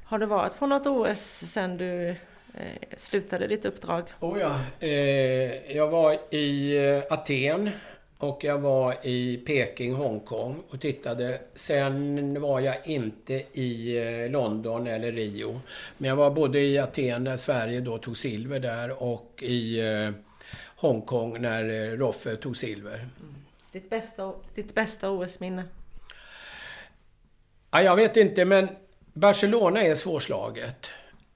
Har 0.03 0.19
du 0.19 0.25
varit 0.25 0.59
på 0.59 0.67
något 0.67 0.87
OS 0.87 1.43
sen 1.51 1.77
du 1.77 2.09
eh, 2.09 2.15
slutade 2.97 3.47
ditt 3.47 3.65
uppdrag? 3.65 4.03
Oh 4.19 4.39
ja, 4.39 4.87
jag 5.67 5.87
var 5.87 6.33
i 6.35 6.77
Aten 7.09 7.69
och 8.23 8.43
jag 8.43 8.57
var 8.57 8.95
i 9.05 9.37
Peking, 9.37 9.93
Hongkong 9.93 10.63
och 10.69 10.81
tittade. 10.81 11.41
Sen 11.53 12.41
var 12.41 12.59
jag 12.59 12.75
inte 12.87 13.33
i 13.53 13.97
eh, 13.97 14.31
London 14.31 14.87
eller 14.87 15.11
Rio. 15.11 15.61
Men 15.97 16.09
jag 16.09 16.15
var 16.15 16.31
både 16.31 16.59
i 16.59 16.79
Aten 16.79 17.23
där 17.23 17.37
Sverige 17.37 17.79
då 17.79 17.97
tog 17.97 18.17
silver 18.17 18.59
där 18.59 19.03
och 19.03 19.43
i 19.43 19.79
eh, 19.79 20.09
Hongkong 20.75 21.41
när 21.41 21.69
eh, 21.69 21.97
Roffe 21.97 22.35
tog 22.35 22.57
silver. 22.57 22.95
Mm. 22.95 23.35
Ditt 23.71 23.89
bästa, 23.89 24.33
ditt 24.55 24.75
bästa 24.75 25.09
OS-minne? 25.09 25.63
Ja, 27.71 27.83
jag 27.83 27.95
vet 27.95 28.17
inte, 28.17 28.45
men 28.45 28.69
Barcelona 29.13 29.83
är 29.83 29.95
svårslaget. 29.95 30.89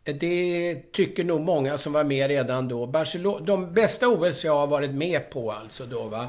Det 0.04 0.76
tycker 0.92 1.24
nog 1.24 1.42
många 1.42 1.78
som 1.78 1.94
var 1.94 2.04
med 2.04 2.28
redan 2.28 2.68
då. 2.68 2.86
Barcelona, 2.86 3.46
de 3.46 3.74
bästa 3.74 4.08
OS 4.08 4.46
jag 4.46 4.56
har 4.56 4.68
varit 4.68 4.92
med 4.92 5.30
på 5.30 5.52
alltså 5.52 5.86
då 5.86 6.04
va. 6.04 6.28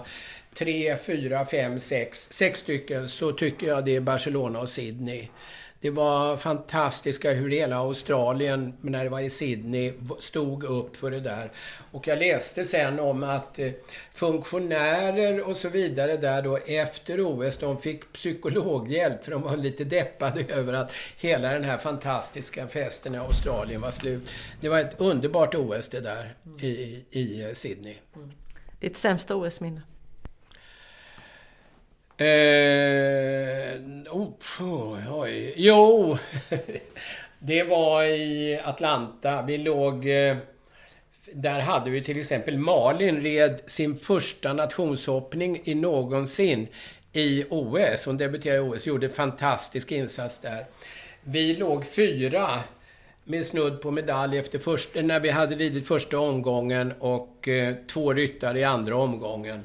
Tre, 0.58 0.96
fyra, 0.96 1.46
fem, 1.46 1.80
sex, 1.80 2.28
sex 2.32 2.60
stycken 2.60 3.08
så 3.08 3.32
tycker 3.32 3.66
jag 3.66 3.84
det 3.84 3.96
är 3.96 4.00
Barcelona 4.00 4.60
och 4.60 4.70
Sydney. 4.70 5.28
Det 5.80 5.90
var 5.90 6.36
fantastiska 6.36 7.32
hur 7.32 7.50
hela 7.50 7.76
Australien, 7.76 8.74
när 8.80 9.04
det 9.04 9.10
var 9.10 9.20
i 9.20 9.30
Sydney, 9.30 9.92
stod 10.18 10.64
upp 10.64 10.96
för 10.96 11.10
det 11.10 11.20
där. 11.20 11.50
Och 11.90 12.08
jag 12.08 12.18
läste 12.18 12.64
sen 12.64 13.00
om 13.00 13.22
att 13.22 13.58
eh, 13.58 13.70
funktionärer 14.12 15.48
och 15.48 15.56
så 15.56 15.68
vidare 15.68 16.16
där 16.16 16.42
då 16.42 16.56
efter 16.56 17.20
OS, 17.20 17.56
de 17.56 17.80
fick 17.80 18.12
psykologhjälp 18.12 19.24
för 19.24 19.30
de 19.30 19.42
var 19.42 19.56
lite 19.56 19.84
deppade 19.84 20.44
över 20.48 20.72
att 20.72 20.92
hela 21.16 21.52
den 21.52 21.64
här 21.64 21.78
fantastiska 21.78 22.68
festen 22.68 23.14
i 23.14 23.18
Australien 23.18 23.80
var 23.80 23.90
slut. 23.90 24.30
Det 24.60 24.68
var 24.68 24.78
ett 24.78 25.00
underbart 25.00 25.54
OS 25.54 25.88
det 25.88 26.00
där 26.00 26.34
i, 26.60 27.04
i 27.10 27.50
Sydney. 27.54 27.94
Mm. 28.16 28.32
Ditt 28.80 28.96
sämsta 28.96 29.36
OS-minne? 29.36 29.82
Eh, 32.18 33.76
oh, 34.10 35.20
oj. 35.20 35.54
Jo, 35.56 36.18
det 37.38 37.62
var 37.62 38.02
i 38.02 38.60
Atlanta. 38.64 39.42
Vi 39.42 39.58
låg... 39.58 40.08
Eh, 40.08 40.36
där 41.32 41.60
hade 41.60 41.90
vi 41.90 42.04
till 42.04 42.20
exempel 42.20 42.58
Malin 42.58 43.22
red 43.22 43.60
sin 43.66 43.98
första 43.98 44.52
nationshoppning 44.52 45.60
i 45.64 45.74
någonsin 45.74 46.68
i 47.12 47.44
OS. 47.50 48.06
Hon 48.06 48.16
debuterade 48.16 48.58
i 48.58 48.70
OS, 48.70 48.86
gjorde 48.86 49.06
en 49.06 49.12
fantastisk 49.12 49.92
insats 49.92 50.38
där. 50.38 50.66
Vi 51.24 51.56
låg 51.56 51.86
fyra 51.86 52.60
med 53.24 53.46
snudd 53.46 53.80
på 53.80 53.90
medalj 53.90 54.38
efter 54.38 54.58
första, 54.58 55.02
när 55.02 55.20
vi 55.20 55.30
hade 55.30 55.54
ridit 55.54 55.88
första 55.88 56.18
omgången 56.18 56.92
och 56.98 57.48
eh, 57.48 57.74
två 57.88 58.12
ryttare 58.12 58.58
i 58.58 58.64
andra 58.64 58.96
omgången. 58.96 59.64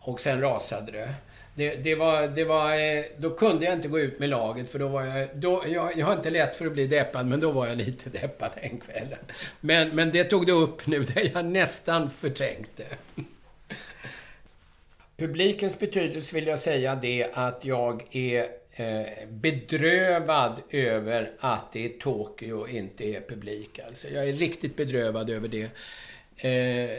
Och 0.00 0.20
sen 0.20 0.40
rasade 0.40 0.92
det. 0.92 1.14
Det, 1.60 1.76
det, 1.76 1.94
var, 1.94 2.28
det 2.28 2.44
var, 2.44 2.76
eh, 2.76 3.04
då 3.16 3.30
kunde 3.30 3.64
jag 3.64 3.74
inte 3.74 3.88
gå 3.88 3.98
ut 3.98 4.18
med 4.18 4.28
laget 4.28 4.70
för 4.70 4.78
då 4.78 4.88
var 4.88 5.04
jag... 5.04 5.28
Då, 5.34 5.64
jag, 5.66 5.96
jag 5.96 6.06
har 6.06 6.12
inte 6.12 6.30
lätt 6.30 6.56
för 6.56 6.66
att 6.66 6.72
bli 6.72 6.86
deppad, 6.86 7.26
men 7.26 7.40
då 7.40 7.50
var 7.50 7.66
jag 7.66 7.76
lite 7.76 8.10
deppad 8.20 8.50
den 8.62 8.80
kvällen. 8.80 9.18
Men, 9.60 9.88
men 9.88 10.10
det 10.10 10.24
tog 10.24 10.46
du 10.46 10.52
upp 10.52 10.86
nu, 10.86 11.04
där 11.04 11.30
jag 11.34 11.44
nästan 11.44 12.10
förträngde. 12.10 12.86
Publikens 15.16 15.78
betydelse 15.78 16.34
vill 16.34 16.46
jag 16.46 16.58
säga 16.58 16.94
det 16.94 17.30
att 17.32 17.64
jag 17.64 18.16
är 18.16 18.48
eh, 18.72 19.28
bedrövad 19.28 20.60
över 20.70 21.32
att 21.38 21.72
det 21.72 21.84
är 21.84 21.88
Tokyo 21.88 22.54
och 22.54 22.68
inte 22.68 23.04
är 23.04 23.20
publik. 23.20 23.80
Alltså, 23.86 24.08
jag 24.08 24.28
är 24.28 24.32
riktigt 24.32 24.76
bedrövad 24.76 25.30
över 25.30 25.48
det. 25.48 25.64
Eh, 26.36 26.90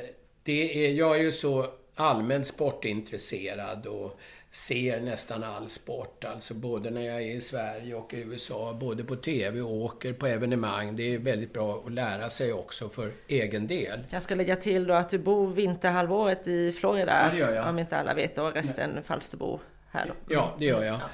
det 0.44 0.86
är, 0.86 0.92
jag 0.92 1.16
är 1.16 1.22
ju 1.22 1.32
så 1.32 1.68
allmänt 1.96 2.48
sportintresserad 2.48 3.86
och 3.86 4.20
ser 4.52 5.00
nästan 5.00 5.44
all 5.44 5.70
sport. 5.70 6.26
Alltså 6.26 6.54
både 6.54 6.90
när 6.90 7.02
jag 7.02 7.16
är 7.16 7.36
i 7.36 7.42
Sverige 7.42 7.96
och 7.96 8.14
i 8.14 8.18
USA, 8.22 8.78
både 8.80 9.04
på 9.04 9.16
TV 9.16 9.62
och 9.62 9.76
åker 9.76 10.14
på 10.14 10.28
evenemang. 10.28 10.96
Det 10.96 11.16
är 11.16 11.18
väldigt 11.18 11.54
bra 11.54 11.84
att 11.86 11.92
lära 11.92 12.30
sig 12.30 12.54
också 12.54 12.90
för 12.90 13.12
egen 13.28 13.68
del. 13.68 14.00
Jag 14.10 14.22
ska 14.22 14.36
lägga 14.36 14.56
till 14.56 14.88
då 14.88 14.94
att 14.94 15.10
du 15.10 15.18
bor 15.18 15.48
vinterhalvåret 15.48 16.48
i 16.48 16.72
Florida. 16.72 17.26
Ja, 17.26 17.32
det 17.32 17.38
gör 17.38 17.56
jag. 17.56 17.70
Om 17.70 17.80
inte 17.80 17.98
alla 17.98 18.14
vet 18.14 18.38
och 18.38 18.54
resten 18.54 18.90
Nej. 18.90 19.04
Falsterbo 19.04 19.60
här 19.90 20.06
då. 20.08 20.34
Ja, 20.34 20.56
det 20.60 20.66
gör 20.66 20.84
jag. 20.84 20.96
Ja. 20.96 21.10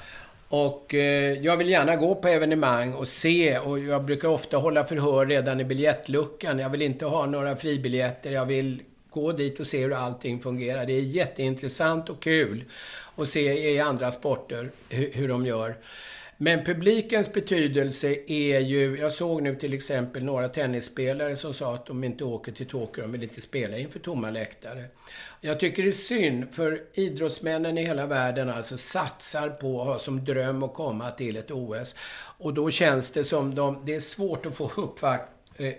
Och 0.48 0.94
eh, 0.94 1.32
jag 1.32 1.56
vill 1.56 1.68
gärna 1.68 1.96
gå 1.96 2.14
på 2.14 2.28
evenemang 2.28 2.94
och 2.94 3.08
se 3.08 3.58
och 3.58 3.78
jag 3.78 4.04
brukar 4.04 4.28
ofta 4.28 4.56
hålla 4.56 4.84
förhör 4.84 5.26
redan 5.26 5.60
i 5.60 5.64
biljettluckan. 5.64 6.58
Jag 6.58 6.70
vill 6.70 6.82
inte 6.82 7.06
ha 7.06 7.26
några 7.26 7.56
fribiljetter. 7.56 8.30
Jag 8.30 8.46
vill 8.46 8.82
gå 9.10 9.32
dit 9.32 9.60
och 9.60 9.66
se 9.66 9.82
hur 9.82 9.92
allting 9.92 10.40
fungerar. 10.40 10.86
Det 10.86 10.92
är 10.92 11.00
jätteintressant 11.00 12.08
och 12.08 12.22
kul 12.22 12.64
och 13.18 13.28
se 13.28 13.70
i 13.70 13.80
andra 13.80 14.12
sporter 14.12 14.70
hur, 14.88 15.12
hur 15.12 15.28
de 15.28 15.46
gör. 15.46 15.76
Men 16.40 16.64
publikens 16.64 17.32
betydelse 17.32 18.16
är 18.26 18.60
ju... 18.60 18.98
Jag 18.98 19.12
såg 19.12 19.42
nu 19.42 19.54
till 19.54 19.74
exempel 19.74 20.24
några 20.24 20.48
tennisspelare 20.48 21.36
som 21.36 21.54
sa 21.54 21.74
att 21.74 21.86
de 21.86 22.04
inte 22.04 22.24
åker 22.24 22.52
till 22.52 22.66
Tokyo, 22.66 23.02
de 23.02 23.12
vill 23.12 23.22
inte 23.22 23.40
spela 23.40 23.78
inför 23.78 23.98
tomma 23.98 24.30
läktare. 24.30 24.84
Jag 25.40 25.60
tycker 25.60 25.82
det 25.82 25.88
är 25.88 25.92
synd, 25.92 26.54
för 26.54 26.82
idrottsmännen 26.94 27.78
i 27.78 27.82
hela 27.82 28.06
världen 28.06 28.50
alltså 28.50 28.78
satsar 28.78 29.48
på 29.48 29.80
att 29.80 29.86
ha 29.86 29.98
som 29.98 30.24
dröm 30.24 30.62
att 30.62 30.74
komma 30.74 31.10
till 31.10 31.36
ett 31.36 31.50
OS. 31.50 31.94
Och 32.38 32.54
då 32.54 32.70
känns 32.70 33.10
det 33.10 33.24
som 33.24 33.54
de... 33.54 33.82
Det 33.86 33.94
är 33.94 34.00
svårt 34.00 34.46
att 34.46 34.56
få 34.56 34.70
uppvakt, 34.76 35.32
eh, 35.56 35.74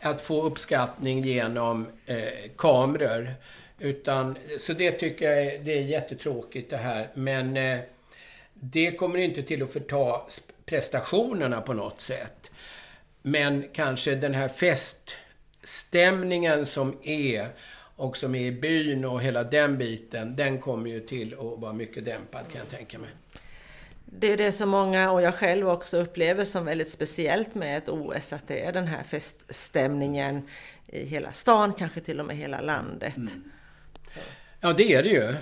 att 0.00 0.20
få 0.20 0.42
uppskattning 0.42 1.24
genom 1.24 1.86
eh, 2.06 2.50
kameror. 2.56 3.34
Utan, 3.78 4.36
så 4.58 4.72
det 4.72 4.90
tycker 4.90 5.30
jag 5.30 5.64
det 5.64 5.78
är 5.78 5.82
jättetråkigt 5.82 6.70
det 6.70 6.76
här. 6.76 7.08
Men 7.14 7.56
eh, 7.56 7.78
det 8.54 8.92
kommer 8.92 9.18
inte 9.18 9.42
till 9.42 9.62
att 9.62 9.72
förta 9.72 10.20
prestationerna 10.64 11.60
på 11.60 11.72
något 11.72 12.00
sätt. 12.00 12.50
Men 13.22 13.64
kanske 13.72 14.14
den 14.14 14.34
här 14.34 14.48
feststämningen 14.48 16.66
som 16.66 16.98
är 17.02 17.48
och 17.96 18.16
som 18.16 18.34
är 18.34 18.40
i 18.40 18.52
byn 18.52 19.04
och 19.04 19.22
hela 19.22 19.44
den 19.44 19.78
biten, 19.78 20.36
den 20.36 20.58
kommer 20.58 20.90
ju 20.90 21.00
till 21.00 21.32
att 21.32 21.60
vara 21.60 21.72
mycket 21.72 22.04
dämpad 22.04 22.48
kan 22.52 22.58
jag 22.58 22.68
tänka 22.68 22.98
mig. 22.98 23.10
Det 24.04 24.32
är 24.32 24.36
det 24.36 24.52
som 24.52 24.68
många, 24.68 25.10
och 25.10 25.22
jag 25.22 25.34
själv 25.34 25.68
också, 25.68 25.98
upplever 25.98 26.44
som 26.44 26.64
väldigt 26.64 26.90
speciellt 26.90 27.54
med 27.54 27.78
ett 27.78 27.88
OS, 27.88 28.32
att 28.32 28.48
det 28.48 28.64
är 28.64 28.72
den 28.72 28.86
här 28.86 29.02
feststämningen 29.02 30.48
i 30.86 31.06
hela 31.06 31.32
stan, 31.32 31.72
kanske 31.72 32.00
till 32.00 32.20
och 32.20 32.26
med 32.26 32.36
hela 32.36 32.60
landet. 32.60 33.16
Mm. 33.16 33.50
Ja, 34.60 34.72
det 34.72 34.94
är 34.94 35.02
det 35.02 35.08
ju. 35.08 35.34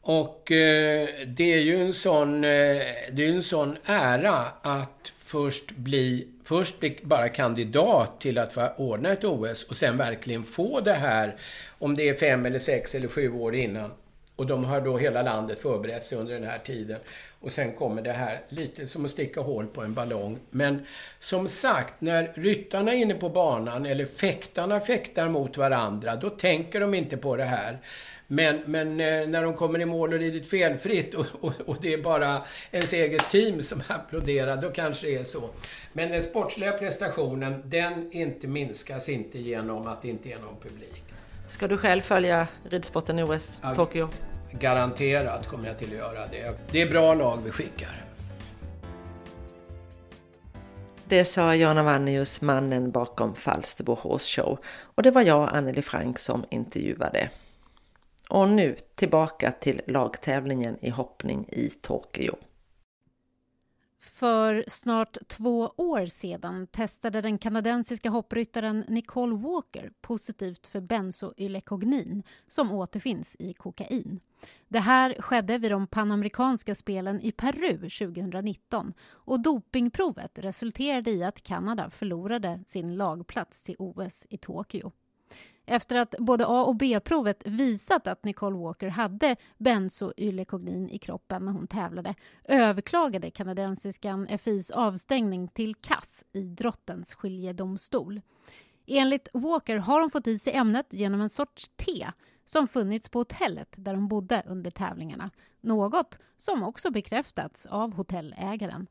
Och 0.00 0.52
eh, 0.52 1.08
det 1.26 1.52
är 1.54 1.58
ju 1.60 1.82
en 1.82 1.92
sån, 1.92 2.44
eh, 2.44 2.80
det 3.12 3.24
är 3.24 3.32
en 3.32 3.42
sån 3.42 3.76
ära 3.84 4.44
att 4.62 5.12
först 5.18 5.70
bli, 5.70 6.28
först 6.44 6.80
bli 6.80 6.98
bara 7.02 7.28
kandidat 7.28 8.20
till 8.20 8.38
att 8.38 8.52
få 8.52 8.68
ordna 8.76 9.12
ett 9.12 9.24
OS 9.24 9.62
och 9.62 9.76
sen 9.76 9.96
verkligen 9.96 10.44
få 10.44 10.80
det 10.80 10.92
här, 10.92 11.36
om 11.78 11.96
det 11.96 12.08
är 12.08 12.14
fem 12.14 12.46
eller 12.46 12.58
sex 12.58 12.94
eller 12.94 13.08
sju 13.08 13.32
år 13.32 13.54
innan. 13.54 13.92
Och 14.36 14.46
de 14.46 14.64
har 14.64 14.80
då 14.80 14.98
hela 14.98 15.22
landet 15.22 15.58
förberett 15.58 16.04
sig 16.04 16.18
under 16.18 16.34
den 16.34 16.44
här 16.44 16.58
tiden. 16.58 16.98
Och 17.40 17.52
sen 17.52 17.72
kommer 17.72 18.02
det 18.02 18.12
här, 18.12 18.40
lite 18.48 18.86
som 18.86 19.04
att 19.04 19.10
sticka 19.10 19.40
hål 19.40 19.66
på 19.66 19.82
en 19.82 19.94
ballong. 19.94 20.38
Men 20.50 20.86
som 21.18 21.48
sagt, 21.48 22.00
när 22.00 22.32
ryttarna 22.34 22.92
är 22.92 22.96
inne 22.96 23.14
på 23.14 23.28
banan, 23.28 23.86
eller 23.86 24.04
fäktarna 24.04 24.80
fäktar 24.80 25.28
mot 25.28 25.56
varandra, 25.56 26.16
då 26.16 26.30
tänker 26.30 26.80
de 26.80 26.94
inte 26.94 27.16
på 27.16 27.36
det 27.36 27.44
här. 27.44 27.78
Men, 28.30 28.60
men 28.66 29.00
eh, 29.00 29.28
när 29.28 29.42
de 29.42 29.54
kommer 29.54 29.78
i 29.80 29.84
mål 29.84 30.12
och 30.12 30.18
ridit 30.18 30.50
felfritt 30.50 31.14
och, 31.14 31.26
och, 31.40 31.52
och, 31.66 31.76
det 31.80 31.92
är 31.92 32.02
bara 32.02 32.42
ens 32.70 32.92
eget 32.92 33.30
team 33.30 33.62
som 33.62 33.82
applåderar, 33.88 34.56
då 34.56 34.70
kanske 34.70 35.06
det 35.06 35.16
är 35.16 35.24
så. 35.24 35.50
Men 35.92 36.10
den 36.10 36.22
sportsliga 36.22 36.72
prestationen, 36.72 37.62
den 37.64 38.12
inte 38.12 38.46
minskas 38.46 39.08
inte 39.08 39.38
genom 39.38 39.86
att 39.86 40.02
det 40.02 40.08
inte 40.08 40.28
är 40.28 40.38
någon 40.38 40.56
publik. 40.62 41.02
Ska 41.48 41.68
du 41.68 41.76
själv 41.76 42.00
följa 42.00 42.46
ridsporten 42.70 43.18
i 43.18 43.22
OS, 43.22 43.60
ja, 43.62 43.74
Tokyo? 43.74 44.08
Garanterat 44.52 45.46
kommer 45.46 45.68
jag 45.68 45.78
till 45.78 45.88
att 45.88 45.98
göra 45.98 46.26
det. 46.26 46.58
Det 46.70 46.82
är 46.82 46.90
bra 46.90 47.14
lag 47.14 47.38
vi 47.44 47.50
skickar. 47.50 48.04
Det 51.04 51.24
sa 51.24 51.54
Jana 51.54 51.82
Vannius, 51.82 52.40
mannen 52.40 52.90
bakom 52.90 53.34
Falsterbo 53.34 53.94
Horse 53.94 54.40
Show. 54.40 54.58
Och 54.82 55.02
det 55.02 55.10
var 55.10 55.22
jag, 55.22 55.48
Anneli 55.54 55.82
Frank, 55.82 56.18
som 56.18 56.44
intervjuade. 56.50 57.30
Och 58.28 58.48
nu 58.48 58.76
tillbaka 58.94 59.52
till 59.52 59.80
lagtävlingen 59.86 60.78
i 60.80 60.90
hoppning 60.90 61.48
i 61.48 61.70
Tokyo. 61.70 62.36
För 64.00 64.64
snart 64.68 65.16
två 65.26 65.72
år 65.76 66.06
sedan 66.06 66.66
testade 66.66 67.20
den 67.20 67.38
kanadensiska 67.38 68.10
hoppryttaren 68.10 68.84
Nicole 68.88 69.36
Walker 69.36 69.92
positivt 70.00 70.66
för 70.66 70.80
benzoylekognin 70.80 72.22
som 72.48 72.72
återfinns 72.72 73.36
i 73.38 73.54
kokain. 73.54 74.20
Det 74.68 74.78
här 74.78 75.16
skedde 75.18 75.58
vid 75.58 75.70
de 75.70 75.86
panamerikanska 75.86 76.74
spelen 76.74 77.20
i 77.20 77.32
Peru 77.32 77.78
2019 77.78 78.92
och 79.08 79.40
dopingprovet 79.40 80.38
resulterade 80.38 81.10
i 81.10 81.24
att 81.24 81.42
Kanada 81.42 81.90
förlorade 81.90 82.60
sin 82.66 82.96
lagplats 82.96 83.62
till 83.62 83.76
OS 83.78 84.26
i 84.30 84.36
Tokyo. 84.38 84.92
Efter 85.70 85.96
att 85.96 86.14
både 86.18 86.46
A 86.46 86.64
och 86.64 86.76
B-provet 86.76 87.42
visat 87.46 88.06
att 88.06 88.24
Nicole 88.24 88.56
Walker 88.56 88.88
hade 88.88 89.36
benzoylekognin 89.58 90.90
i 90.90 90.98
kroppen 90.98 91.44
när 91.44 91.52
hon 91.52 91.66
tävlade 91.66 92.14
överklagade 92.44 93.30
kanadensiskan 93.30 94.38
FIs 94.38 94.70
avstängning 94.70 95.48
till 95.48 95.74
CAS, 95.74 96.24
idrottens 96.32 97.14
skiljedomstol. 97.14 98.20
Enligt 98.86 99.28
Walker 99.32 99.76
har 99.76 100.00
hon 100.00 100.10
fått 100.10 100.26
i 100.26 100.38
sig 100.38 100.52
ämnet 100.52 100.86
genom 100.90 101.20
en 101.20 101.30
sorts 101.30 101.70
te 101.76 102.10
som 102.44 102.68
funnits 102.68 103.08
på 103.08 103.18
hotellet 103.18 103.74
där 103.78 103.94
hon 103.94 104.08
bodde 104.08 104.42
under 104.46 104.70
tävlingarna. 104.70 105.30
Något 105.60 106.18
som 106.36 106.62
också 106.62 106.90
bekräftats 106.90 107.66
av 107.66 107.94
hotellägaren. 107.94 108.86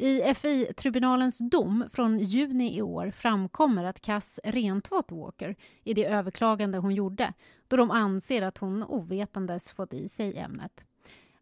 I 0.00 0.34
FI-tribunalens 0.34 1.38
dom 1.38 1.84
från 1.92 2.18
juni 2.18 2.76
i 2.76 2.82
år 2.82 3.10
framkommer 3.10 3.84
att 3.84 4.00
Cass 4.00 4.40
rentvått 4.44 5.12
Walker 5.12 5.56
i 5.84 5.94
det 5.94 6.06
överklagande 6.06 6.78
hon 6.78 6.94
gjorde 6.94 7.32
då 7.68 7.76
de 7.76 7.90
anser 7.90 8.42
att 8.42 8.58
hon 8.58 8.84
ovetandes 8.84 9.72
fått 9.72 9.94
i 9.94 10.08
sig 10.08 10.38
ämnet. 10.38 10.86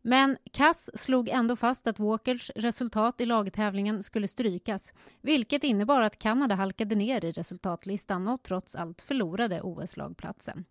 Men 0.02 0.36
Cass 0.52 0.90
slog 0.94 1.28
ändå 1.28 1.56
fast 1.56 1.86
att 1.86 1.98
Walkers 1.98 2.50
resultat 2.56 3.20
i 3.20 3.26
lagtävlingen 3.26 4.02
skulle 4.02 4.28
strykas 4.28 4.92
vilket 5.20 5.64
innebar 5.64 6.00
att 6.00 6.18
Kanada 6.18 6.54
halkade 6.54 6.94
ner 6.94 7.24
i 7.24 7.32
resultatlistan 7.32 8.28
och 8.28 8.42
trots 8.42 8.74
allt 8.74 9.02
förlorade 9.02 9.60
OS-lagplatsen. 9.62 10.64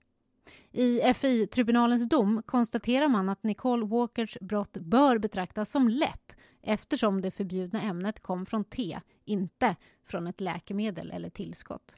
I 0.72 1.14
FI-tribunalens 1.14 2.10
dom 2.10 2.44
konstaterar 2.46 3.08
man 3.08 3.30
att 3.30 3.44
Nicole 3.44 3.86
Walkers 3.86 4.38
brott 4.42 4.78
bör 4.78 5.18
betraktas 5.18 5.72
som 5.72 5.90
lätt 5.90 6.38
eftersom 6.62 7.22
det 7.22 7.32
förbjudna 7.32 7.82
ämnet 7.82 8.20
kom 8.20 8.46
från 8.46 8.64
te, 8.64 9.00
inte 9.26 9.76
från 10.04 10.28
ett 10.28 10.42
läkemedel 10.42 11.12
eller 11.12 11.30
tillskott. 11.30 11.96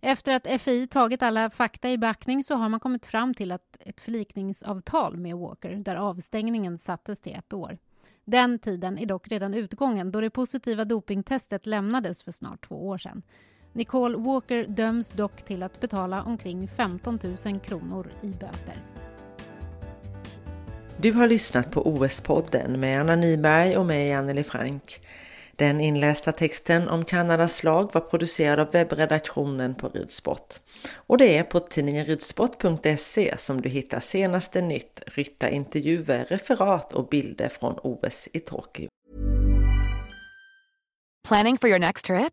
Efter 0.00 0.32
att 0.32 0.62
FI 0.62 0.86
tagit 0.86 1.22
alla 1.22 1.50
fakta 1.50 1.90
i 1.90 1.98
beaktning 1.98 2.44
så 2.44 2.54
har 2.54 2.68
man 2.68 2.80
kommit 2.80 3.06
fram 3.06 3.34
till 3.34 3.52
att 3.52 3.76
ett 3.80 4.00
förlikningsavtal 4.00 5.16
med 5.16 5.36
Walker 5.36 5.70
där 5.74 5.96
avstängningen 5.96 6.78
sattes 6.78 7.20
till 7.20 7.34
ett 7.34 7.52
år. 7.52 7.78
Den 8.24 8.58
tiden 8.58 8.98
är 8.98 9.06
dock 9.06 9.28
redan 9.28 9.54
utgången 9.54 10.12
då 10.12 10.20
det 10.20 10.30
positiva 10.30 10.84
dopingtestet 10.84 11.66
lämnades 11.66 12.22
för 12.22 12.32
snart 12.32 12.68
två 12.68 12.88
år 12.88 12.98
sedan. 12.98 13.22
Nicole 13.72 14.16
Walker 14.16 14.66
döms 14.66 15.10
dock 15.10 15.42
till 15.42 15.62
att 15.62 15.80
betala 15.80 16.22
omkring 16.22 16.68
15 16.68 17.18
000 17.44 17.60
kronor 17.60 18.06
i 18.22 18.26
böter. 18.26 18.82
Du 20.96 21.12
har 21.12 21.28
lyssnat 21.28 21.70
på 21.70 21.82
OS-podden 21.82 22.76
med 22.76 23.00
Anna 23.00 23.16
Nyberg 23.16 23.76
och 23.76 23.86
mig, 23.86 24.12
Anneli 24.12 24.44
Frank. 24.44 25.00
Den 25.56 25.80
inlästa 25.80 26.32
texten 26.32 26.88
om 26.88 27.04
Kanadas 27.04 27.64
lag 27.64 27.90
var 27.94 28.00
producerad 28.00 28.60
av 28.60 28.70
webbredaktionen 28.72 29.74
på 29.74 29.88
Ridsport. 29.88 30.54
Och 30.94 31.18
det 31.18 31.38
är 31.38 31.42
på 31.42 31.60
tidningen 31.60 32.04
ridsport.se 32.04 33.34
som 33.38 33.60
du 33.60 33.68
hittar 33.68 34.00
senaste 34.00 34.60
nytt, 34.60 35.02
ryttarintervjuer, 35.06 36.24
referat 36.24 36.94
och 36.94 37.08
bilder 37.08 37.48
från 37.48 37.78
OS 37.82 38.28
i 38.32 38.40
Tokyo. 38.40 38.88
Planning 41.28 41.58
for 41.58 41.68
your 41.68 41.78
next 41.78 42.04
trip? 42.04 42.32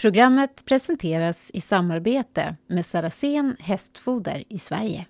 Programmet 0.00 0.64
presenteras 0.64 1.50
i 1.54 1.60
samarbete 1.60 2.56
med 2.66 2.86
Saracen 2.86 3.56
Hästfoder 3.60 4.44
i 4.48 4.58
Sverige. 4.58 5.06